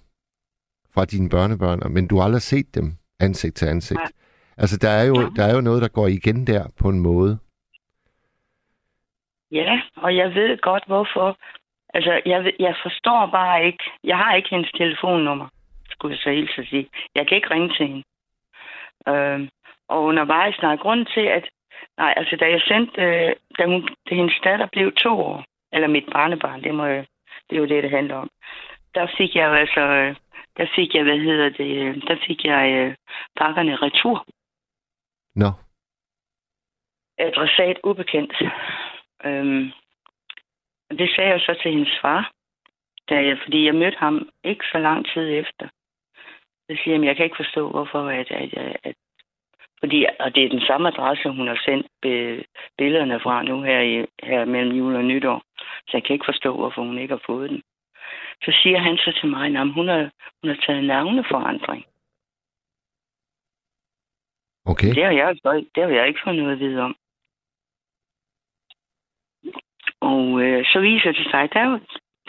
[0.94, 3.98] fra dine børnebørn, men du har aldrig set dem ansigt til ansigt.
[3.98, 4.12] Nej.
[4.58, 5.30] Altså, der er, jo, Nej.
[5.36, 7.38] der er jo noget, der går igen der på en måde.
[9.52, 11.38] Ja, og jeg ved godt, hvorfor.
[11.96, 13.84] Altså, jeg, jeg forstår bare ikke.
[14.04, 15.48] Jeg har ikke hendes telefonnummer,
[15.90, 16.88] skulle jeg så hilse at sige.
[17.14, 18.04] Jeg kan ikke ringe til hende.
[19.08, 19.48] Øhm,
[19.88, 21.44] og undervejs, nej, grunden til, at...
[21.98, 23.02] Nej, altså, da jeg sendte...
[23.02, 27.06] Øh, da, hun, da hendes datter blev to år, eller mit barnebarn, det, må, jeg-
[27.50, 28.30] det er jo det, det handler om.
[28.94, 29.80] Der fik jeg altså...
[29.80, 30.16] Øh,
[30.56, 31.70] der fik jeg, hvad hedder det...
[31.86, 32.94] øh, Der fik jeg øh,
[33.36, 34.26] pakkerne retur.
[35.34, 35.50] Nå,
[37.18, 38.34] adressat ubekendt.
[39.24, 39.70] Øhm,
[40.90, 42.32] det sagde jeg så til hendes far,
[43.08, 45.68] da jeg, fordi jeg mødte ham ikke så lang tid efter.
[46.70, 48.94] Så siger jeg, jeg kan ikke forstå, hvorfor at, at, at, at
[49.80, 51.86] fordi, og det er den samme adresse, hun har sendt
[52.78, 55.42] billederne fra nu her, i, her mellem jul og nytår.
[55.58, 57.62] Så jeg kan ikke forstå, hvorfor hun ikke har fået den.
[58.44, 60.10] Så siger han så til mig, at hun har,
[60.42, 61.84] hun har taget navneforandring.
[64.64, 64.94] okay.
[64.94, 65.36] Det har jeg,
[65.74, 66.96] det har jeg ikke fået noget at vide om.
[70.00, 71.78] Og øh, så viser det sig, der,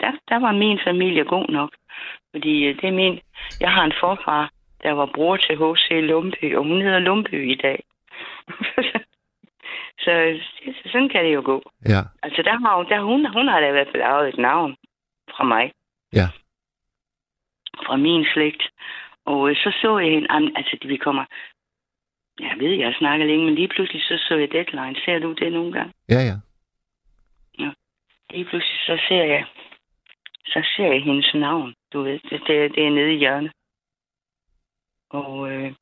[0.00, 1.70] der, der var min familie god nok.
[2.34, 3.20] Fordi øh, det er min,
[3.60, 4.50] jeg har en forfar,
[4.82, 5.88] der var bror til H.C.
[5.90, 7.82] Lumby, og hun hedder Lumby i dag.
[10.04, 10.40] så,
[10.82, 11.70] så sådan kan det jo gå.
[11.88, 14.38] Ja, Altså der har hun, der, hun, hun har da i hvert fald arvet et
[14.38, 14.76] navn
[15.36, 15.72] fra mig.
[16.12, 16.26] Ja.
[17.86, 18.62] Fra min slægt.
[19.26, 21.24] Og øh, så så jeg hende, am- altså vi kommer,
[22.40, 24.96] jeg ved, jeg snakker længe, men lige pludselig så så jeg deadline.
[25.04, 25.92] Ser du det nogle gange?
[26.08, 26.36] ja, ja.
[28.30, 29.44] Lige pludselig så ser jeg,
[30.46, 31.74] så ser jeg hendes navn.
[31.92, 33.52] Du ved, det, det, det er nede i hjørnet.
[35.10, 35.72] Og øh,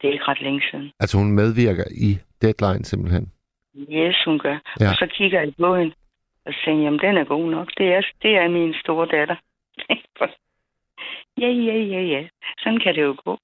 [0.00, 0.92] det er ikke ret længe siden.
[1.00, 3.32] Altså hun medvirker i Deadline simpelthen.
[3.76, 4.58] Yes, hun gør.
[4.80, 4.88] Ja.
[4.90, 5.94] Og så kigger jeg på hende
[6.46, 7.68] og siger, jamen den er god nok.
[7.78, 9.36] Det er, det er min store datter.
[11.42, 12.28] ja, ja, ja, ja.
[12.58, 13.38] Sådan kan det jo gå.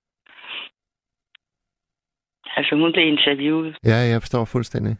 [2.57, 4.97] Altså hun blev interviewet, Ja, jeg forstår fuldstændig.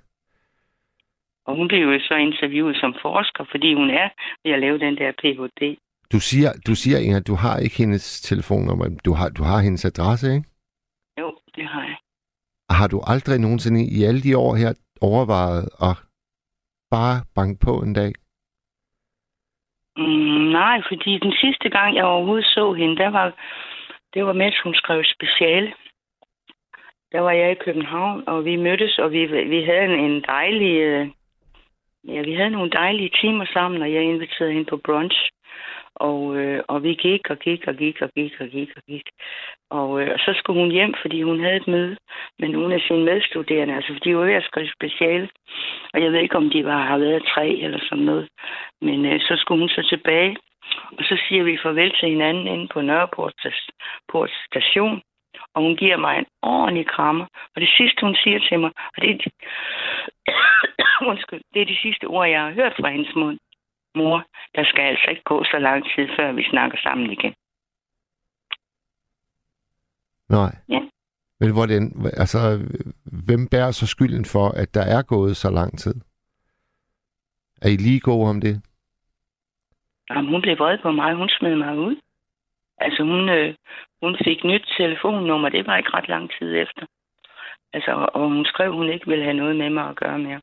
[1.47, 4.09] Og hun blev jo så interviewet som forsker, fordi hun er
[4.45, 5.77] ved at lave den der Ph.D.
[6.13, 9.85] Du siger, du siger Inger, du har ikke hendes telefonnummer, du har, du har hendes
[9.85, 10.49] adresse, ikke?
[11.21, 11.97] Jo, det har jeg.
[12.71, 15.97] Har du aldrig nogensinde i alle de år her overvejet at
[16.91, 18.13] bare banke på en dag?
[19.97, 23.27] Mm, nej, fordi den sidste gang, jeg overhovedet så hende, der var,
[24.15, 25.75] det var mens hun skrev speciale.
[27.13, 30.75] der var jeg i København, og vi mødtes, og vi, vi havde en, en dejlig...
[32.09, 35.31] Ja, vi havde nogle dejlige timer sammen, og jeg inviterede hende på brunch.
[35.95, 39.09] Og, øh, og vi gik og gik og gik og gik og gik og gik.
[39.71, 41.97] Og, øh, og så skulle hun hjem, fordi hun havde et møde
[42.39, 43.75] med nogle af sine medstuderende.
[43.75, 45.29] Altså, de var ved at skrive speciale.
[45.95, 48.29] Og jeg ved ikke, om de var, har været tre eller sådan noget.
[48.81, 50.37] Men øh, så skulle hun så tilbage.
[50.99, 53.35] Og så siger vi farvel til hinanden inde på Nørreport
[54.51, 55.03] station
[55.55, 57.27] og hun giver mig en ordentlig krammer.
[57.55, 59.31] Og det sidste, hun siger til mig, og det er, de,
[61.11, 63.39] undskyld, det er de sidste ord, jeg har hørt fra hendes mund.
[63.95, 64.25] Mor,
[64.55, 67.35] der skal altså ikke gå så lang tid, før vi snakker sammen igen.
[70.29, 70.53] Nej.
[70.69, 70.81] Ja.
[71.41, 71.83] Men hvordan,
[72.17, 72.39] altså,
[73.27, 75.95] hvem bærer så skylden for, at der er gået så lang tid?
[77.63, 78.63] Er I lige gode om det?
[80.11, 81.15] Jamen, hun blev vred på mig.
[81.15, 81.97] Hun smed mig ud.
[82.79, 83.55] Altså, hun, øh,
[84.03, 85.49] hun fik nyt telefonnummer.
[85.49, 86.87] Det var ikke ret lang tid efter.
[87.73, 90.41] Altså, og hun skrev, hun ikke ville have noget med mig at gøre mere.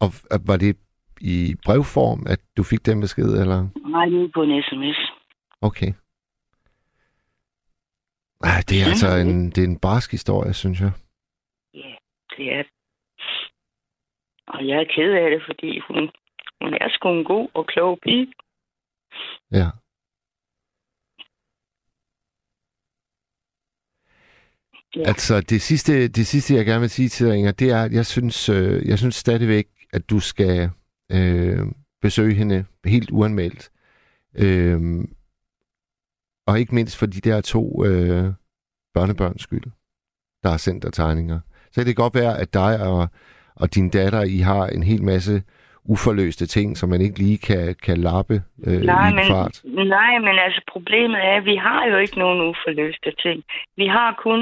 [0.00, 0.08] Og
[0.46, 0.76] var det
[1.20, 3.68] i brevform, at du fik den besked, eller?
[3.90, 4.98] Nej, det er på en sms.
[5.62, 5.92] Okay.
[8.42, 8.88] Ej, det er Ja.
[8.88, 10.92] altså en, det er en barsk historie, synes jeg.
[11.74, 11.92] Ja,
[12.36, 12.62] det er.
[14.46, 16.10] Og jeg er ked af det, fordi hun,
[16.62, 18.32] hun er sgu en god og klog pige.
[19.52, 19.68] Ja.
[24.96, 25.02] Ja.
[25.02, 27.92] Altså, det sidste, det sidste, jeg gerne vil sige til dig, Inger, det er, at
[27.92, 30.70] jeg synes, øh, jeg synes stadigvæk, at du skal
[31.12, 31.58] øh,
[32.02, 33.70] besøge hende helt uanmeldt.
[34.38, 34.80] Øh,
[36.46, 38.24] og ikke mindst for de der to øh,
[38.94, 39.64] børnebørns skyld,
[40.42, 41.40] der har sendt dig tegninger.
[41.70, 43.08] Så kan det godt være, at dig og,
[43.56, 45.42] og din datter, I har en hel masse
[45.84, 49.60] uforløste ting, som man ikke lige kan, kan lappe øh, nej, i en men, fart.
[49.64, 53.44] nej, men altså problemet er, at vi har jo ikke nogen uforløste ting.
[53.76, 54.40] Vi har kun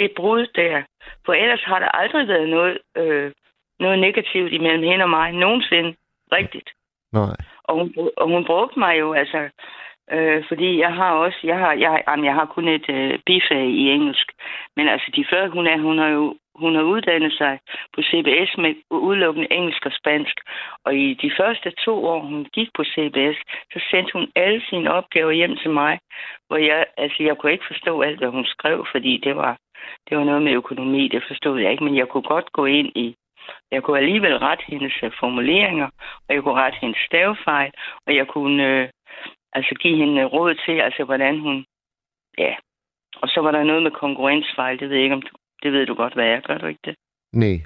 [0.00, 0.82] det brud der.
[1.24, 3.32] For ellers har der aldrig været noget, øh,
[3.80, 5.32] noget negativt imellem hende og mig.
[5.32, 5.94] Nogensinde.
[6.32, 6.70] Rigtigt.
[7.12, 7.36] Nej.
[7.64, 9.48] Og hun, og hun brugte mig jo, altså,
[10.12, 13.66] øh, fordi jeg har også, jeg har, jeg, jamen, jeg har kun et øh, bifag
[13.66, 14.32] i engelsk.
[14.76, 17.58] Men altså, de før hun er, hun har jo hun har uddannet sig
[17.94, 20.36] på CBS med udelukkende engelsk og spansk.
[20.84, 23.38] Og i de første to år, hun gik på CBS,
[23.72, 25.98] så sendte hun alle sine opgaver hjem til mig.
[26.46, 29.56] Hvor jeg, altså, jeg kunne ikke forstå alt, hvad hun skrev, fordi det var,
[30.08, 31.84] det var noget med økonomi, det forstod jeg ikke.
[31.84, 33.16] Men jeg kunne godt gå ind i,
[33.70, 35.88] jeg kunne alligevel rette hendes øh, formuleringer,
[36.28, 37.70] og jeg kunne rette hendes stavefejl,
[38.06, 38.88] og jeg kunne øh,
[39.52, 41.64] altså give hende råd til, altså hvordan hun,
[42.38, 42.54] ja.
[43.16, 45.28] Og så var der noget med konkurrensfejl, det ved jeg ikke, om du,
[45.62, 46.94] det ved du godt, hvad er, gør du ikke det?
[47.32, 47.56] Nej.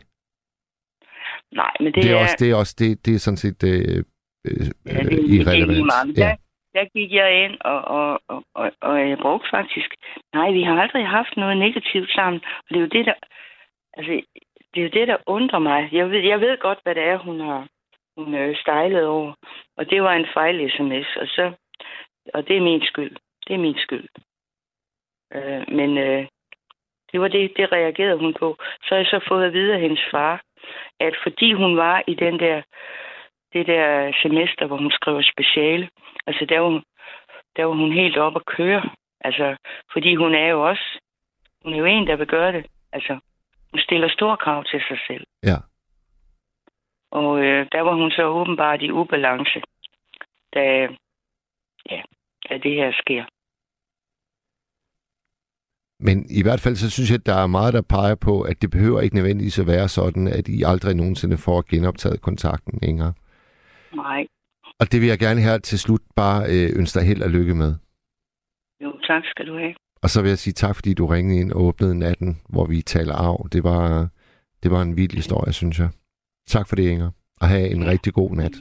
[1.53, 3.65] Nej, men det, Det, det er også, det er også, det, det er sådan set
[3.65, 4.05] øh,
[4.47, 5.71] øh, Ja, det, øh, er irrelevant.
[5.73, 6.07] lige meget.
[6.07, 6.23] Men Ja.
[6.29, 6.37] Der,
[6.75, 9.95] der gik jeg ind, og, og, og, og, og jeg brugte faktisk...
[10.35, 12.43] Nej, vi har aldrig haft noget negativt sammen.
[12.59, 13.15] Og det er jo det, der...
[13.97, 14.13] Altså,
[14.75, 15.89] det er jo det, der undrer mig.
[15.93, 17.67] Jeg ved, jeg ved godt, hvad det er, hun har
[18.17, 19.33] hun øh, stejlet over.
[19.77, 21.53] Og det var en fejl-sms, og så...
[22.35, 23.17] Og det er min skyld.
[23.47, 24.09] Det er min skyld.
[25.35, 26.27] Øh, men øh,
[27.13, 28.57] det var det, det reagerede hun på.
[28.83, 30.43] Så har jeg så fået at vide af hendes far,
[31.01, 32.63] at fordi hun var i den der
[33.55, 35.89] det der semester, hvor hun skriver speciale,
[36.27, 36.85] altså der var, hun-
[37.57, 38.83] der var hun helt oppe at køre.
[39.21, 39.57] Altså,
[39.93, 40.87] fordi hun er jo også,
[41.65, 42.67] hun er jo en, der vil gøre det.
[42.93, 43.19] Altså,
[43.71, 45.25] hun stiller store krav til sig selv.
[45.43, 45.57] Ja.
[47.11, 49.61] Og øh, der var hun så åbenbart i ubalance,
[50.55, 50.61] da,
[51.91, 52.03] ja,
[52.49, 53.25] da det her sker.
[56.01, 58.63] Men i hvert fald så synes jeg, at der er meget, der peger på, at
[58.63, 63.13] det behøver ikke nødvendigvis at være sådan, at I aldrig nogensinde får genoptaget kontakten, Inger.
[63.95, 64.27] Nej,
[64.81, 67.55] Og det vil jeg gerne her til slut bare øh, ønske dig held og lykke
[67.55, 67.75] med.
[68.81, 69.75] jo, tak skal du have.
[70.03, 72.83] Og så vil jeg sige tak, fordi du ringede ind og åbnede natten, hvor vi
[72.83, 73.51] taler af.
[73.53, 74.09] Det var,
[74.63, 75.89] det var en vild historie, synes jeg.
[76.49, 77.11] Tak for det, Inger.
[77.41, 78.53] Og have en rigtig god nat.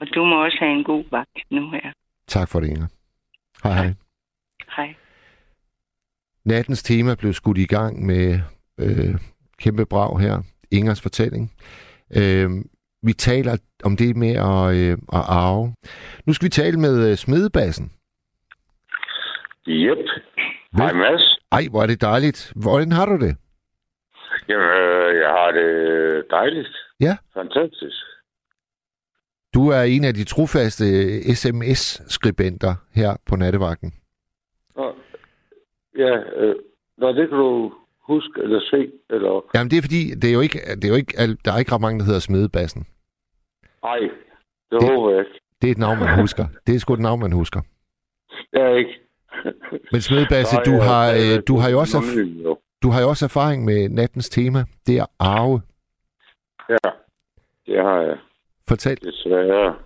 [0.00, 1.92] Og du må også have en god vagt nu her.
[2.28, 2.86] Tak for det, Inger.
[3.62, 3.94] Hej hej.
[4.76, 4.94] Hej.
[6.44, 8.40] Nattens tema blev skudt i gang med
[8.78, 9.14] øh,
[9.58, 10.42] kæmpe brag her.
[10.70, 11.52] Ingers fortælling.
[12.16, 12.50] Øh,
[13.04, 15.74] vi taler om det med at, øh, at arve.
[16.26, 17.92] Nu skal vi tale med øh, smedebassen.
[19.68, 19.98] Yep.
[20.76, 21.38] Hej Mads.
[21.52, 22.52] Ej, hvor er det dejligt.
[22.56, 23.36] Hvordan har du det?
[24.48, 25.70] Jamen, øh, jeg har det
[26.30, 26.68] dejligt.
[27.00, 27.16] Ja.
[27.34, 27.96] Fantastisk.
[29.54, 33.92] Du er en af de trofaste øh, sms-skribenter her på nattevagten.
[34.76, 34.94] Nå,
[35.98, 36.54] ja, øh,
[36.98, 38.90] nå, det kan du huske eller se.
[39.10, 39.44] Eller...
[39.54, 41.72] Jamen, det er fordi, det er jo ikke, det er jo ikke, der er ikke
[41.72, 42.86] ret mange, der hedder smedebassen.
[43.84, 44.10] Nej, det,
[44.70, 45.40] Det- det håber jeg ikke.
[45.62, 46.46] Det er et navn, man husker.
[46.66, 47.60] Det er sgu et navn, man husker.
[48.52, 49.00] Jeg er ikke.
[49.92, 53.24] Men smedebasse, Nej, du har, øh, du har jo også, erf- du har jo også
[53.24, 54.64] erfaring med nattens tema.
[54.86, 55.62] Det er arve.
[56.68, 56.90] Ja,
[57.66, 58.18] det har jeg
[58.68, 58.96] Fortæl.
[59.04, 59.76] desværre.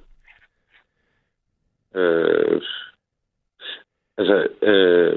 [1.94, 2.62] Øh,
[4.18, 5.16] altså, øh,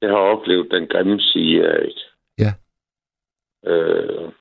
[0.00, 1.94] jeg har oplevet den grimme side af det.
[2.38, 2.52] Ja.
[3.70, 4.32] Øh,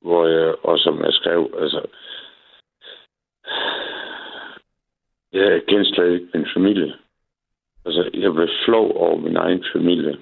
[0.00, 1.86] hvor jeg, og som jeg skrev, altså,
[5.32, 6.94] jeg kendte slet ikke min familie.
[7.84, 10.16] Altså, jeg blev flov over min egen familie.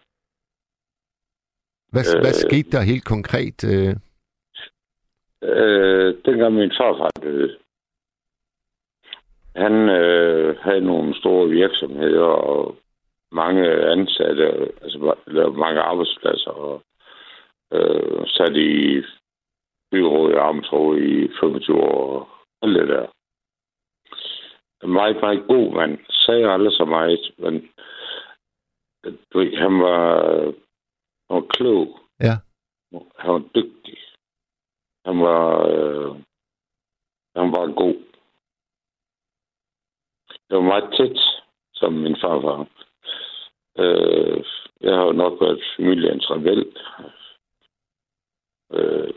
[1.92, 3.64] Hvad, øh, hvad skete der helt konkret?
[3.64, 3.96] Øh,
[5.42, 7.58] Øh, dengang min farfar døde,
[9.56, 12.76] han øh, havde nogle store virksomheder og
[13.32, 14.46] mange ansatte,
[14.82, 16.82] altså lavede mange arbejdspladser og
[17.72, 19.02] øh, sat i
[19.90, 22.28] byrådet i Amtro i 25 år og
[22.62, 23.06] alt det der.
[24.82, 25.98] En meget, meget god mand.
[26.10, 27.68] Sagde aldrig så meget, men
[29.04, 30.22] du ved, han var,
[31.28, 32.00] han var klog.
[32.20, 32.34] Ja.
[33.18, 33.98] Han var dygtig.
[35.06, 36.10] Han var, øh,
[37.36, 37.96] han var god.
[40.48, 41.18] Det var meget tæt,
[41.74, 42.66] som min far var.
[43.78, 44.44] Øh,
[44.80, 46.76] jeg har jo nok været familiens rebel.
[48.72, 49.14] Øh, øh,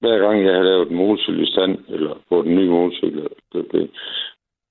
[0.00, 3.28] hver gang jeg har lavet en motorcykel i stand, eller på den nye motorcykel,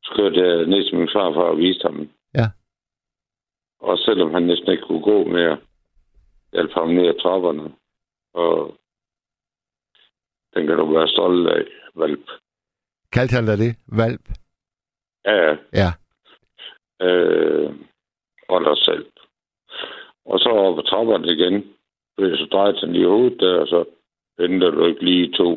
[0.04, 2.10] så kørte jeg ned til min farfar og viste ham.
[2.34, 2.48] Ja.
[3.80, 5.58] Og selvom han næsten ikke kunne gå mere,
[6.54, 7.72] hjalp ham ned ad trapperne.
[8.34, 8.78] Og
[10.54, 11.64] den kan du være stolt af,
[11.96, 12.30] valp.
[13.14, 13.76] kaldte han dig det?
[13.88, 14.22] Valp?
[15.26, 15.90] Ja, ja.
[17.02, 17.74] Øh,
[18.50, 19.06] og dig selv.
[20.26, 21.74] Og så over på trapperne igen,
[22.16, 23.86] fordi så drejede han lige hovedet der, og så
[24.38, 25.50] venter du ikke lige to.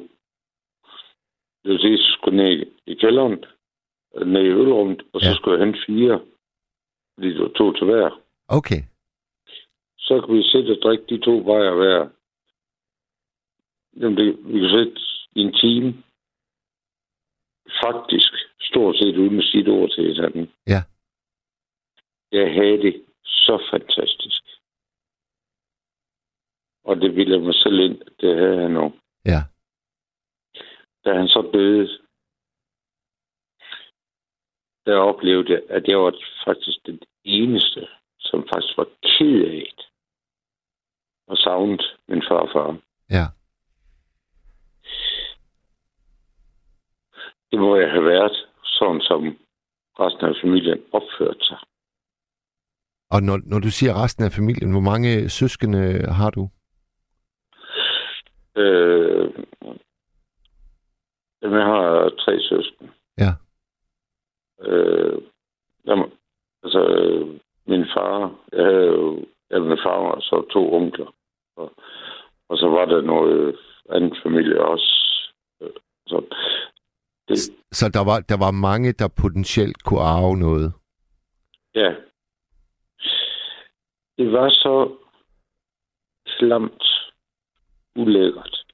[1.64, 3.44] Det vil sige, så skulle ned i kælderen,
[4.26, 5.34] ned i ølrummet, og så Ja.
[5.34, 6.20] skulle jeg hente fire,
[7.14, 8.20] fordi du var to til hver.
[8.48, 8.80] Okay.
[9.98, 12.08] Så kan vi sidde og drikke de to bajer hver.
[14.00, 14.96] Jamen, det, vi kan
[15.34, 16.02] i en time.
[17.84, 20.52] Faktisk, stort set uden at sige et ord til hinanden.
[20.66, 20.80] Ja.
[22.32, 24.42] Jeg havde det så fantastisk.
[26.88, 28.92] Og det ville jeg mig selv ind, det havde han nu.
[29.24, 29.40] Ja.
[31.04, 31.88] Da han så døde,
[34.86, 36.12] der oplevede jeg, at jeg var
[36.44, 39.86] faktisk den eneste, som faktisk var ked af det.
[41.26, 42.80] Og savnet min farfar.
[43.10, 43.26] Ja.
[47.50, 49.38] Det må jeg have været, sådan som
[50.00, 51.58] resten af familien opførte sig.
[53.10, 56.50] Og når, når du siger resten af familien, hvor mange søskende har du?
[58.58, 59.30] Øh,
[61.42, 62.92] jamen, jeg har tre søskende.
[63.18, 63.32] Ja.
[64.68, 65.22] Øh,
[65.86, 66.10] jamen,
[66.62, 66.80] altså,
[67.66, 71.14] min far, jeg havde jo, ja, min far og så to onkler.
[71.56, 71.72] Og,
[72.48, 73.58] og så var der noget
[73.90, 74.94] andet familie også.
[75.62, 75.70] Øh,
[76.06, 76.24] Så
[77.28, 77.38] det,
[77.72, 80.72] Så der var, der var mange, der potentielt kunne arve noget.
[81.74, 81.94] ja.
[84.18, 84.96] Det var så
[86.38, 86.82] klamt
[87.96, 88.64] ulækkert.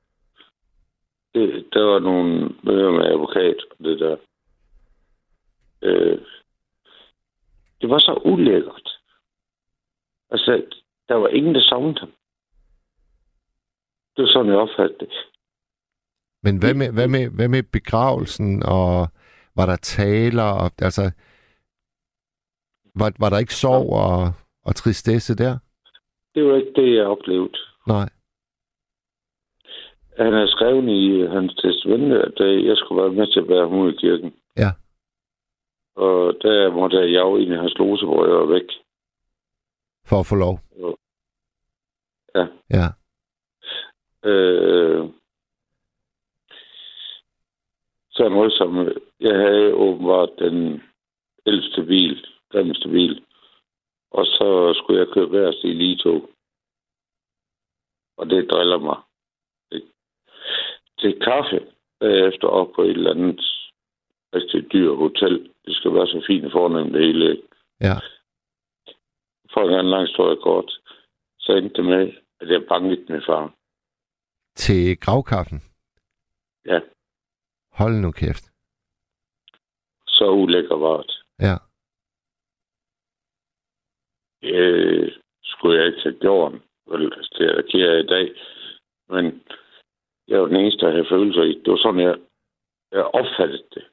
[1.35, 4.17] Det, der var nogle møder med advokat og det der.
[5.83, 6.19] Øh,
[7.81, 8.89] det var så ulækkert.
[10.31, 10.65] Altså,
[11.09, 12.13] der var ingen, der savnede ham.
[14.17, 15.13] Det var sådan, jeg opfattede det.
[16.43, 19.09] Men hvad med, hvad med, hvad med begravelsen, og
[19.57, 21.03] var der taler, og, altså,
[22.95, 24.33] var, var der ikke sorg og,
[24.65, 25.59] og tristesse der?
[26.35, 27.59] Det var ikke det, jeg oplevede.
[27.87, 28.09] Nej.
[30.17, 33.69] Han har skrevet i hans testamente, at øh, jeg skulle være med til at bære
[33.69, 34.35] ham ud i kirken.
[34.57, 34.71] Ja.
[35.97, 38.69] Og der måtte jeg jo ind i hans lose, hvor jeg var væk.
[40.07, 40.59] For at få lov?
[42.35, 42.47] Ja.
[42.71, 42.87] Ja.
[44.31, 45.09] Øh,
[48.11, 48.89] så noget som,
[49.21, 50.83] jeg havde åbenbart den
[51.47, 53.25] ældste bil, grimmeste bil,
[54.11, 56.31] og så skulle jeg køre værst i lige to.
[58.17, 58.97] Og det driller mig.
[61.05, 61.67] Det, til kaffe
[62.01, 63.41] bagefter op på et eller andet
[64.35, 65.51] rigtig dyr hotel.
[65.65, 67.43] Det skal være så fint fornemt det hele.
[67.81, 67.97] Ja.
[69.53, 70.81] For en lang historie kort,
[71.39, 73.55] så endte det med, at jeg bankede min far.
[74.57, 75.63] Til gravkaffen?
[76.67, 76.81] Ja.
[77.73, 78.45] Hold nu kæft.
[80.07, 81.17] Så ulækker var det.
[81.41, 81.57] Ja.
[84.45, 86.53] øh, skulle jeg ikke have gjort.
[86.87, 88.35] Vel, altså, det er i dag.
[89.09, 89.43] Men
[90.29, 91.53] jeg var den eneste, der havde følelser i.
[91.65, 92.17] Det var sådan, jeg,
[92.93, 93.85] jeg opfattede det.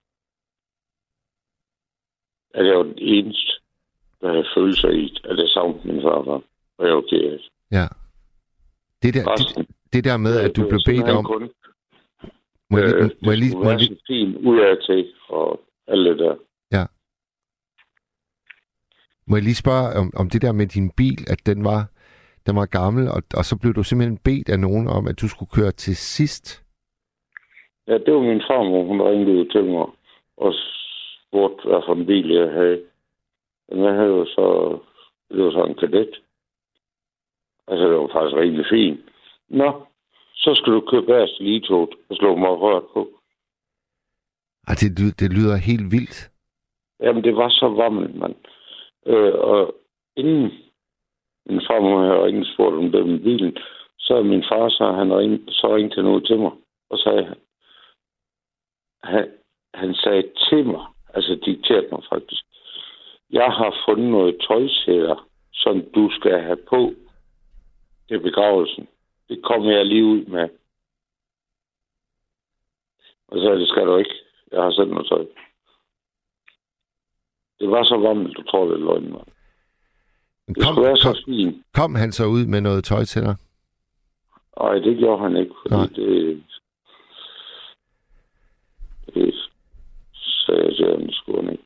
[2.53, 3.51] At jeg var den eneste.
[4.21, 6.41] der havde følelser i, at jeg savnede min farfar.
[6.77, 7.49] Og jeg var ked af det.
[7.71, 7.87] Ja.
[9.03, 11.23] Det der, det, det der med, at du blev bedt om...
[11.25, 11.49] Kun,
[12.69, 13.57] Må jeg, øh, må jeg lige...
[13.57, 16.35] Må jeg lige fin ud af til, og alt det der.
[19.31, 21.90] Må jeg lige spørge om, om det der med din bil, at den var,
[22.45, 25.27] den var gammel, og, og så blev du simpelthen bedt af nogen om, at du
[25.27, 26.63] skulle køre til sidst.
[27.87, 29.87] Ja, det var min farmor, hun ringede til mig
[30.37, 32.81] og spurgte, hvad for en bil jeg havde.
[33.69, 34.77] Men jeg havde jo så,
[35.31, 36.21] det var sådan en kadet.
[37.67, 38.99] Altså, det var faktisk rigtig fint.
[39.49, 39.85] Nå,
[40.35, 43.09] så skal du købe bagerst lige toget og slå mig rørt på.
[44.67, 46.31] Og det, det lyder helt vildt.
[46.99, 48.35] Jamen, det var så varmt, mand.
[49.05, 49.75] Øh, og
[50.15, 50.51] inden
[51.51, 53.57] min farmor havde ringet og spurgt om det var bilen,
[53.99, 56.51] så er min far, så han ring, så ringte han ud til mig,
[56.89, 57.35] og sagde,
[59.03, 59.31] han,
[59.73, 62.43] han, sagde til mig, altså dikterede mig faktisk,
[63.31, 66.93] jeg har fundet noget tøjsæder, som du skal have på
[68.07, 68.87] til begravelsen.
[69.29, 70.49] Det kommer jeg lige ud med.
[73.27, 74.15] Og så det skal du ikke.
[74.51, 75.25] Jeg har sendt noget tøj.
[77.59, 79.27] Det var så varmt, du tror, det er løgn, mand.
[80.47, 81.65] Det Kom, være så fint.
[81.73, 83.35] kom han så ud med noget tøj til dig?
[84.59, 85.85] Nej, det gjorde han ikke, fordi Nej.
[85.95, 86.43] det...
[89.13, 89.33] Det
[90.45, 91.63] sagde jeg til ham, det skulle han ikke.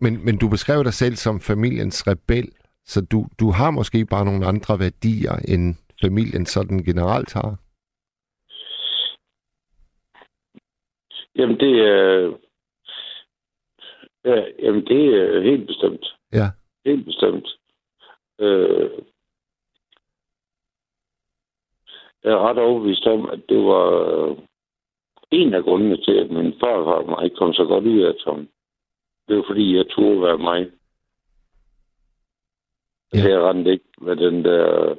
[0.00, 2.48] Men, men du beskrev dig selv som familiens rebel,
[2.84, 7.56] så du, du har måske bare nogle andre værdier, end familien sådan generelt har.
[11.36, 12.32] Jamen, det er...
[14.24, 16.06] Ja, jamen, det er helt bestemt.
[16.32, 16.46] Ja.
[16.86, 17.48] Helt bestemt.
[18.38, 18.90] Øh,
[22.24, 24.36] jeg er ret overbevist om, at det var øh,
[25.30, 28.48] en af grundene til, at min farfar og mig kom så godt ud af Tom.
[29.28, 30.70] Det var fordi, jeg turde være mig.
[33.14, 33.28] Ja.
[33.28, 34.94] Jeg rendte ikke med den der...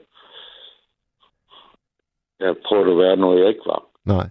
[2.39, 3.85] Jeg prøvede at være noget, jeg ikke var.
[4.05, 4.29] Nej.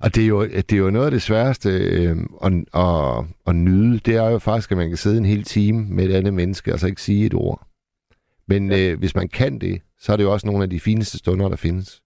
[0.00, 2.16] Og det er jo, det er jo noget af det sværeste øh,
[2.46, 3.98] at, at, at nyde.
[3.98, 6.72] Det er jo faktisk, at man kan sidde en hel time med et andet menneske,
[6.72, 7.66] og så ikke sige et ord.
[8.48, 8.92] Men ja.
[8.92, 11.48] øh, hvis man kan det, så er det jo også nogle af de fineste stunder,
[11.48, 12.02] der findes.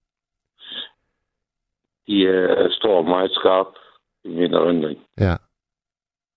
[2.07, 3.67] De er, står meget skarp
[4.25, 4.99] i min erindring.
[5.21, 5.35] Ja.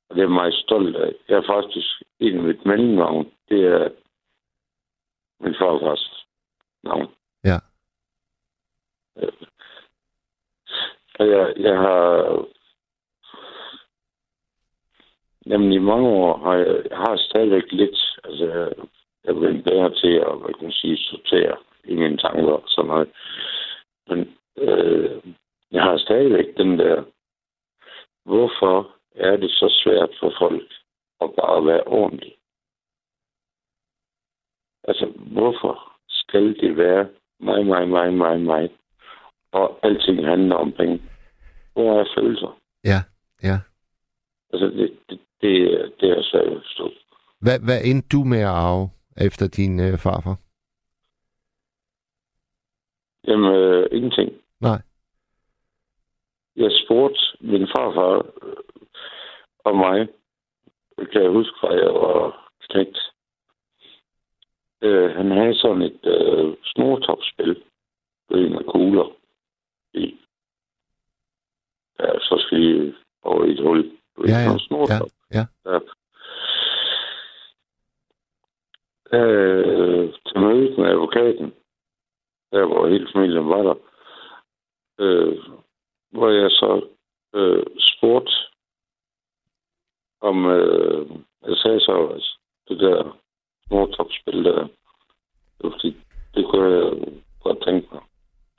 [0.10, 1.12] Og det er meget stolt af.
[1.30, 1.88] Jeg er faktisk
[2.20, 3.26] en af mit mellemnavn.
[3.50, 3.90] Det er
[5.44, 6.26] min farfars
[6.84, 7.08] navn.
[7.44, 7.58] Ja.
[9.18, 9.34] Øh,
[11.22, 12.46] og jeg, jeg har...
[15.46, 18.00] Jamen i mange år har jeg, jeg har stadigvæk lidt...
[18.24, 18.72] Altså, jeg,
[19.24, 22.64] jeg er blevet bedre til at, hvad kan man sige, sortere i mine tanker og
[22.68, 23.10] sådan noget.
[24.08, 25.22] Men øh,
[25.72, 27.04] jeg har stadigvæk den der...
[28.26, 30.74] Hvorfor er det så svært for folk
[31.22, 32.36] at bare være ordentlig?
[34.84, 37.10] Altså, hvorfor skal det være
[37.40, 38.70] mig, mig, mig, mig, mig?
[39.52, 41.11] Og alting handler om penge.
[41.74, 42.60] Hvor er følelser?
[42.84, 43.00] Ja,
[43.44, 43.60] ja.
[44.54, 45.52] Altså, det, det, det,
[46.00, 46.92] det er svært at forstå.
[47.42, 50.38] Hvad, hvad endte du med at arve efter din øh, farfar?
[53.28, 54.32] Jamen, øh, ingenting.
[54.62, 54.82] Nej.
[56.56, 58.56] Jeg spurgte min farfar øh,
[59.60, 60.08] og mig,
[61.12, 62.98] kan jeg huske, fra jeg var knægt.
[64.82, 67.64] Øh, han havde sådan et øh, snortopspil
[68.30, 69.16] med med kugler
[69.94, 70.18] i.
[72.02, 72.94] Ja, så skal I
[73.24, 73.92] over i et hul.
[74.16, 75.08] Du Ja, ja, en snortop.
[75.34, 75.46] ja.
[75.66, 75.80] Ja.
[79.18, 81.54] Øh, til mødet med advokaten,
[82.52, 83.76] der hvor hele familien var der,
[85.00, 85.38] øh,
[86.12, 86.88] hvor jeg så
[87.34, 88.32] øh, spurgte
[90.22, 91.10] om, øh,
[91.48, 93.18] jeg sagde så, altså, det der
[93.68, 94.68] snortopspil der,
[95.62, 95.96] det,
[96.36, 98.02] det kunne jeg godt tænke mig.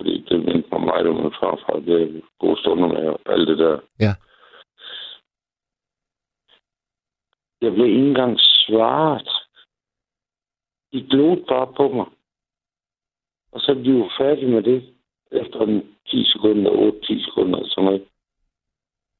[0.03, 1.81] Fordi det mindte mig meget om min farfar.
[1.87, 3.81] Det er gode stunder med og alt det der.
[4.01, 4.13] Ja.
[7.61, 9.29] Jeg blev ikke engang svaret.
[10.93, 12.07] De glodede bare på mig.
[13.53, 14.95] Og så blev de jo færdige med det
[15.33, 18.09] efter en 10 sekunder, 8-10 sekunder eller sådan noget.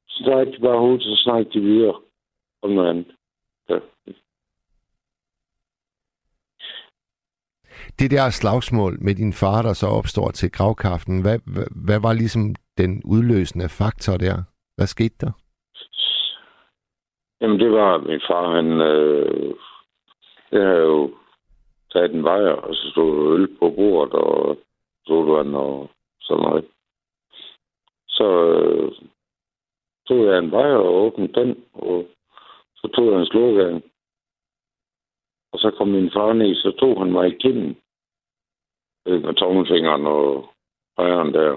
[0.07, 2.01] Så der er de bare hovedet, så snakkede de videre
[2.61, 3.15] om noget andet.
[3.69, 3.79] Ja.
[7.99, 12.13] Det der slagsmål med din far, der så opstår til gravkaften, hvad, hvad, hvad var
[12.13, 14.35] ligesom den udløsende faktor der?
[14.75, 15.31] Hvad skete der?
[17.41, 18.81] Jamen, det var min far, han...
[18.81, 19.53] Øh,
[20.51, 21.11] jeg havde jo
[21.91, 24.57] taget en vejer, og så stod øl på bordet, og
[25.07, 25.89] sodavand og
[26.21, 26.65] sådan noget.
[28.07, 28.91] Så øh,
[30.07, 32.05] tog jeg en vejer og åbnede den, og
[32.75, 33.83] så tog jeg en
[35.51, 37.77] Og så kom min far ned, så tog han mig i kinden
[39.05, 40.53] med tommelfingeren og
[40.97, 41.51] højren der.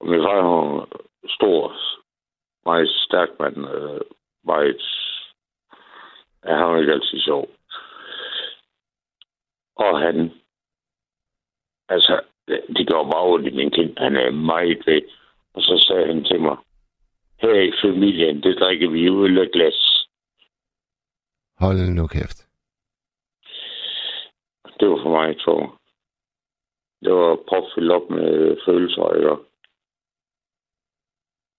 [0.00, 0.88] Og min far var
[1.28, 1.76] stor,
[2.64, 4.00] meget stærk mand, øh,
[4.44, 4.82] meget...
[6.44, 7.48] Ja, han var ikke altid sjov.
[9.76, 10.32] Og han...
[11.88, 13.98] Altså, det går bare ondt i min kind.
[13.98, 15.02] Han er meget væk.
[15.54, 16.56] Og så sagde han til mig,
[17.40, 20.06] her i familien, det drikker vi øl og glas.
[21.58, 22.48] Hold nu kæft.
[24.80, 25.77] Det var for mig to.
[27.04, 29.30] Det var propfyldt op med følelser, ikke?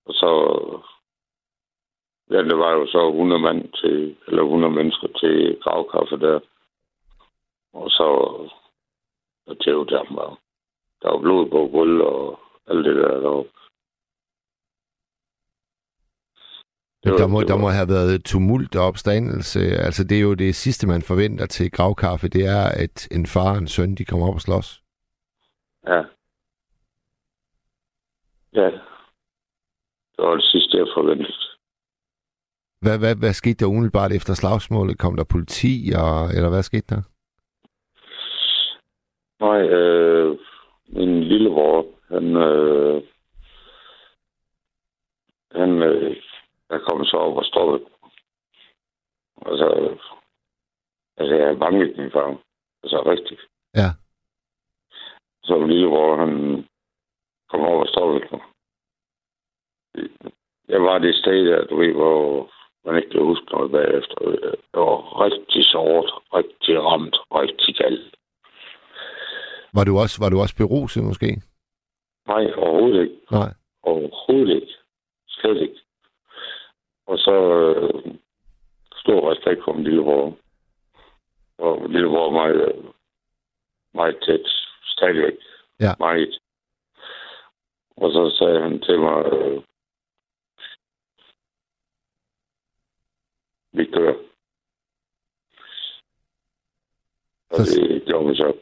[0.06, 0.32] Og så...
[2.32, 6.40] Ja, det var jo så 100 mand til, eller 100 mennesker til gravkaffe der.
[7.74, 8.08] Og så...
[9.48, 10.40] Og til der var,
[11.02, 13.52] der var blod på gulv og alt det der deroppe.
[17.04, 19.60] Men der må, der må have været tumult og opstandelse.
[19.60, 23.52] Altså, det er jo det sidste, man forventer til gravkaffe, det er, at en far
[23.52, 24.84] og en søn, de kommer op og slås.
[25.88, 26.04] Ja.
[28.54, 28.72] Ja.
[30.16, 31.34] Det var det sidste, jeg forventede.
[32.82, 35.00] Hvad, hvad, hvad skete der umiddelbart efter slagsmålet?
[35.00, 37.02] Kom der politi, og, eller hvad skete der?
[39.40, 40.38] Nej, øh,
[40.88, 43.04] min lillebror, han, øh,
[45.52, 46.16] han øh,
[46.70, 47.86] der kom så op og stoppede.
[49.46, 49.98] Altså,
[51.18, 52.38] altså jeg bange min far.
[52.84, 53.42] Altså rigtigt.
[53.76, 53.90] Ja.
[55.50, 56.34] Så lillebror, han
[57.50, 58.42] kom op og stoppede mig.
[60.68, 62.52] Jeg var det sted der, du ved, hvor
[62.86, 64.16] man ikke kan huske noget bagefter.
[64.74, 68.16] Jeg var rigtig såret, rigtig ramt, rigtig galt.
[69.74, 71.42] Var du også, var du også beruset måske?
[72.28, 73.18] Nej, overhovedet ikke.
[73.32, 73.52] Nej.
[73.84, 74.74] Overhovedet ikke.
[75.28, 75.80] Slet ikke.
[77.08, 77.36] Og så
[77.70, 78.16] øh,
[78.96, 80.38] stor respekt for min lillebror.
[81.58, 82.94] Og lillebror er meget,
[83.94, 84.69] meget tæt.
[85.00, 85.34] Stadigvæk.
[85.80, 85.92] Ja.
[86.00, 86.40] Meget.
[87.98, 89.64] Og så sagde han til mig, øh,
[93.74, 94.16] vi kører.
[97.50, 98.54] Og Så- det gjorde vi så.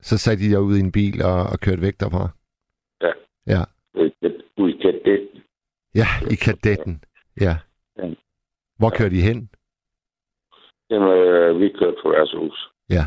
[0.00, 2.28] Så satte de dig ud i en bil og, og kørte væk derfra?
[3.02, 3.12] Ja.
[3.46, 3.62] Ja.
[4.56, 5.42] Ud i kadetten.
[5.94, 7.04] Ja, i kadetten.
[7.40, 7.54] Ja.
[7.96, 8.14] Ja.
[8.78, 9.50] Hvor kørte de hen?
[10.90, 12.68] Jamen, øh, vi kørte på deres hus.
[12.90, 13.04] Ja.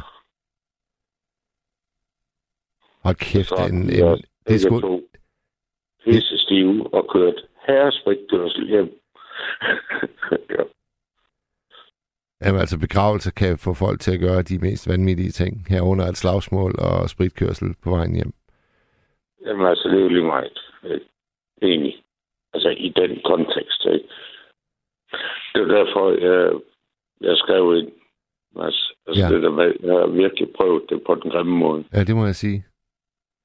[3.06, 5.02] Hold kæft, Så en, en, også det er sgu...
[6.04, 7.38] pisse stive og kørt
[7.68, 8.90] herrespritkørsel hjem.
[10.56, 10.64] ja.
[12.44, 15.66] Jamen, altså begravelser kan få folk til at gøre de mest vanvittige ting.
[15.70, 18.32] Herunder et slagsmål og spritkørsel på vejen hjem.
[19.46, 20.60] Jamen, altså, det er jo lige meget.
[21.62, 22.04] Enig.
[22.54, 24.08] Altså, i den kontekst, ikke?
[25.54, 26.60] Det er derfor, jeg,
[27.22, 27.92] jeg skrev ind.
[28.66, 29.28] Altså, altså Ja.
[29.28, 29.36] ja.
[29.36, 31.84] det der med, jeg har virkelig prøvet det på den grimme måde.
[31.94, 32.66] Ja, det må jeg sige.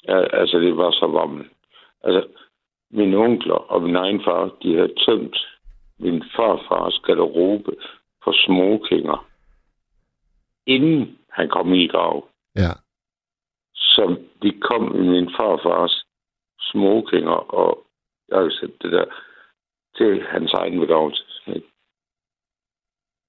[0.09, 1.47] Ja, altså, det var så varmt.
[2.03, 2.29] Altså,
[2.91, 5.37] mine onkler og min egen far, de havde tømt
[5.99, 7.77] min farfars garderobe
[8.25, 9.29] for smokinger,
[10.67, 12.29] inden han kom i grav.
[12.57, 12.73] Ja.
[13.75, 16.05] Så de kom i min farfars
[16.61, 17.87] smokinger, og
[18.51, 19.05] set det der
[19.97, 21.25] til hans egen begravelse.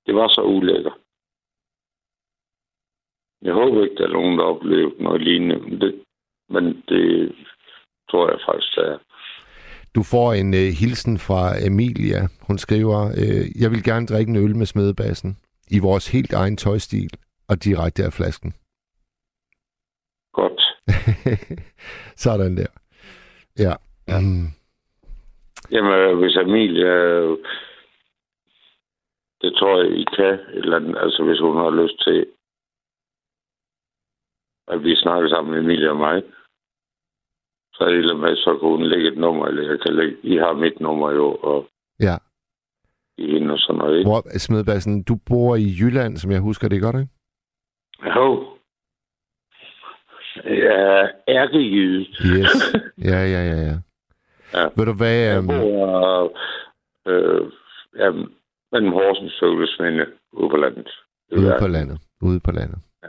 [0.05, 0.97] Det var så ulækkert.
[3.41, 6.05] Jeg håber ikke, der er nogen, der har oplevet noget lignende, men det,
[6.53, 7.35] men det
[8.09, 8.97] tror jeg faktisk, der er.
[9.95, 12.21] Du får en øh, hilsen fra Emilia.
[12.47, 15.37] Hun skriver, øh, jeg vil gerne drikke en øl med smedebassen
[15.71, 17.09] i vores helt egen tøjstil
[17.49, 18.53] og direkte af flasken.
[20.33, 20.61] Godt.
[22.25, 22.71] Sådan der.
[23.59, 23.73] Ja.
[24.07, 24.47] Mm.
[25.73, 26.85] Jamen, øh, hvis Emilie...
[26.85, 27.37] øh,
[29.41, 30.39] Det tror jeg, I kan.
[30.53, 32.25] Eller andet, altså, hvis hun har lyst til,
[34.67, 36.23] at vi snakker sammen, Emilie og mig,
[37.85, 40.17] er andet, med, så kan hun lægge et nummer, eller jeg kan lægge...
[40.23, 41.67] I har mit nummer jo, og
[41.99, 42.15] Ja.
[43.19, 44.09] hende og sådan noget, ikke?
[44.09, 47.09] Hvor, smedebassen, du bor i Jylland, som jeg husker det godt, ikke?
[48.19, 48.47] Jo.
[50.45, 52.05] Ja, ærkejyde.
[52.39, 52.51] Yes.
[53.09, 53.75] Ja, ja, ja, ja.
[54.53, 54.67] Ja.
[54.77, 55.15] Ved du hvad?
[55.15, 56.33] Jeg Um, bor
[57.07, 57.51] øh,
[57.99, 58.11] ja,
[58.71, 60.89] mellem Horsens og Ulvesminde ude på landet.
[61.37, 61.97] ude på landet.
[62.21, 62.79] Ude på landet.
[63.03, 63.07] Ja.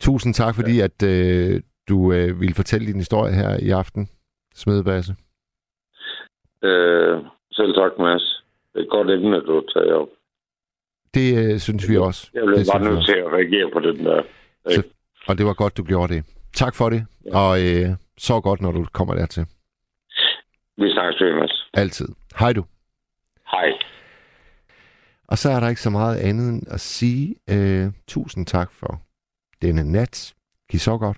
[0.00, 4.08] Tusind tak, fordi at øh, du øh, ville fortælle din historie her i aften,
[4.54, 5.12] Smedebasse.
[6.62, 7.18] Øh,
[7.52, 8.42] selv tak, Mads.
[8.72, 10.08] Det er et godt emne, du tager op.
[11.14, 12.30] Det øh, synes vi også.
[12.34, 14.22] Jeg bliver det bare nødt til at reagere på den der.
[14.70, 14.86] Så-
[15.28, 16.24] Og det var godt, du gjorde det.
[16.54, 17.06] Tak for det.
[17.24, 17.38] Ja.
[17.38, 19.42] Og øh, så godt, når du kommer dertil.
[20.76, 21.70] Vi snakkes ved, Mads.
[21.74, 22.08] Altid.
[22.38, 22.64] Hej du.
[23.50, 23.72] Hej.
[25.28, 29.00] Og så er der ikke så meget andet end at sige uh, tusind tak for
[29.62, 30.34] denne nat.
[30.70, 31.16] Giv så godt.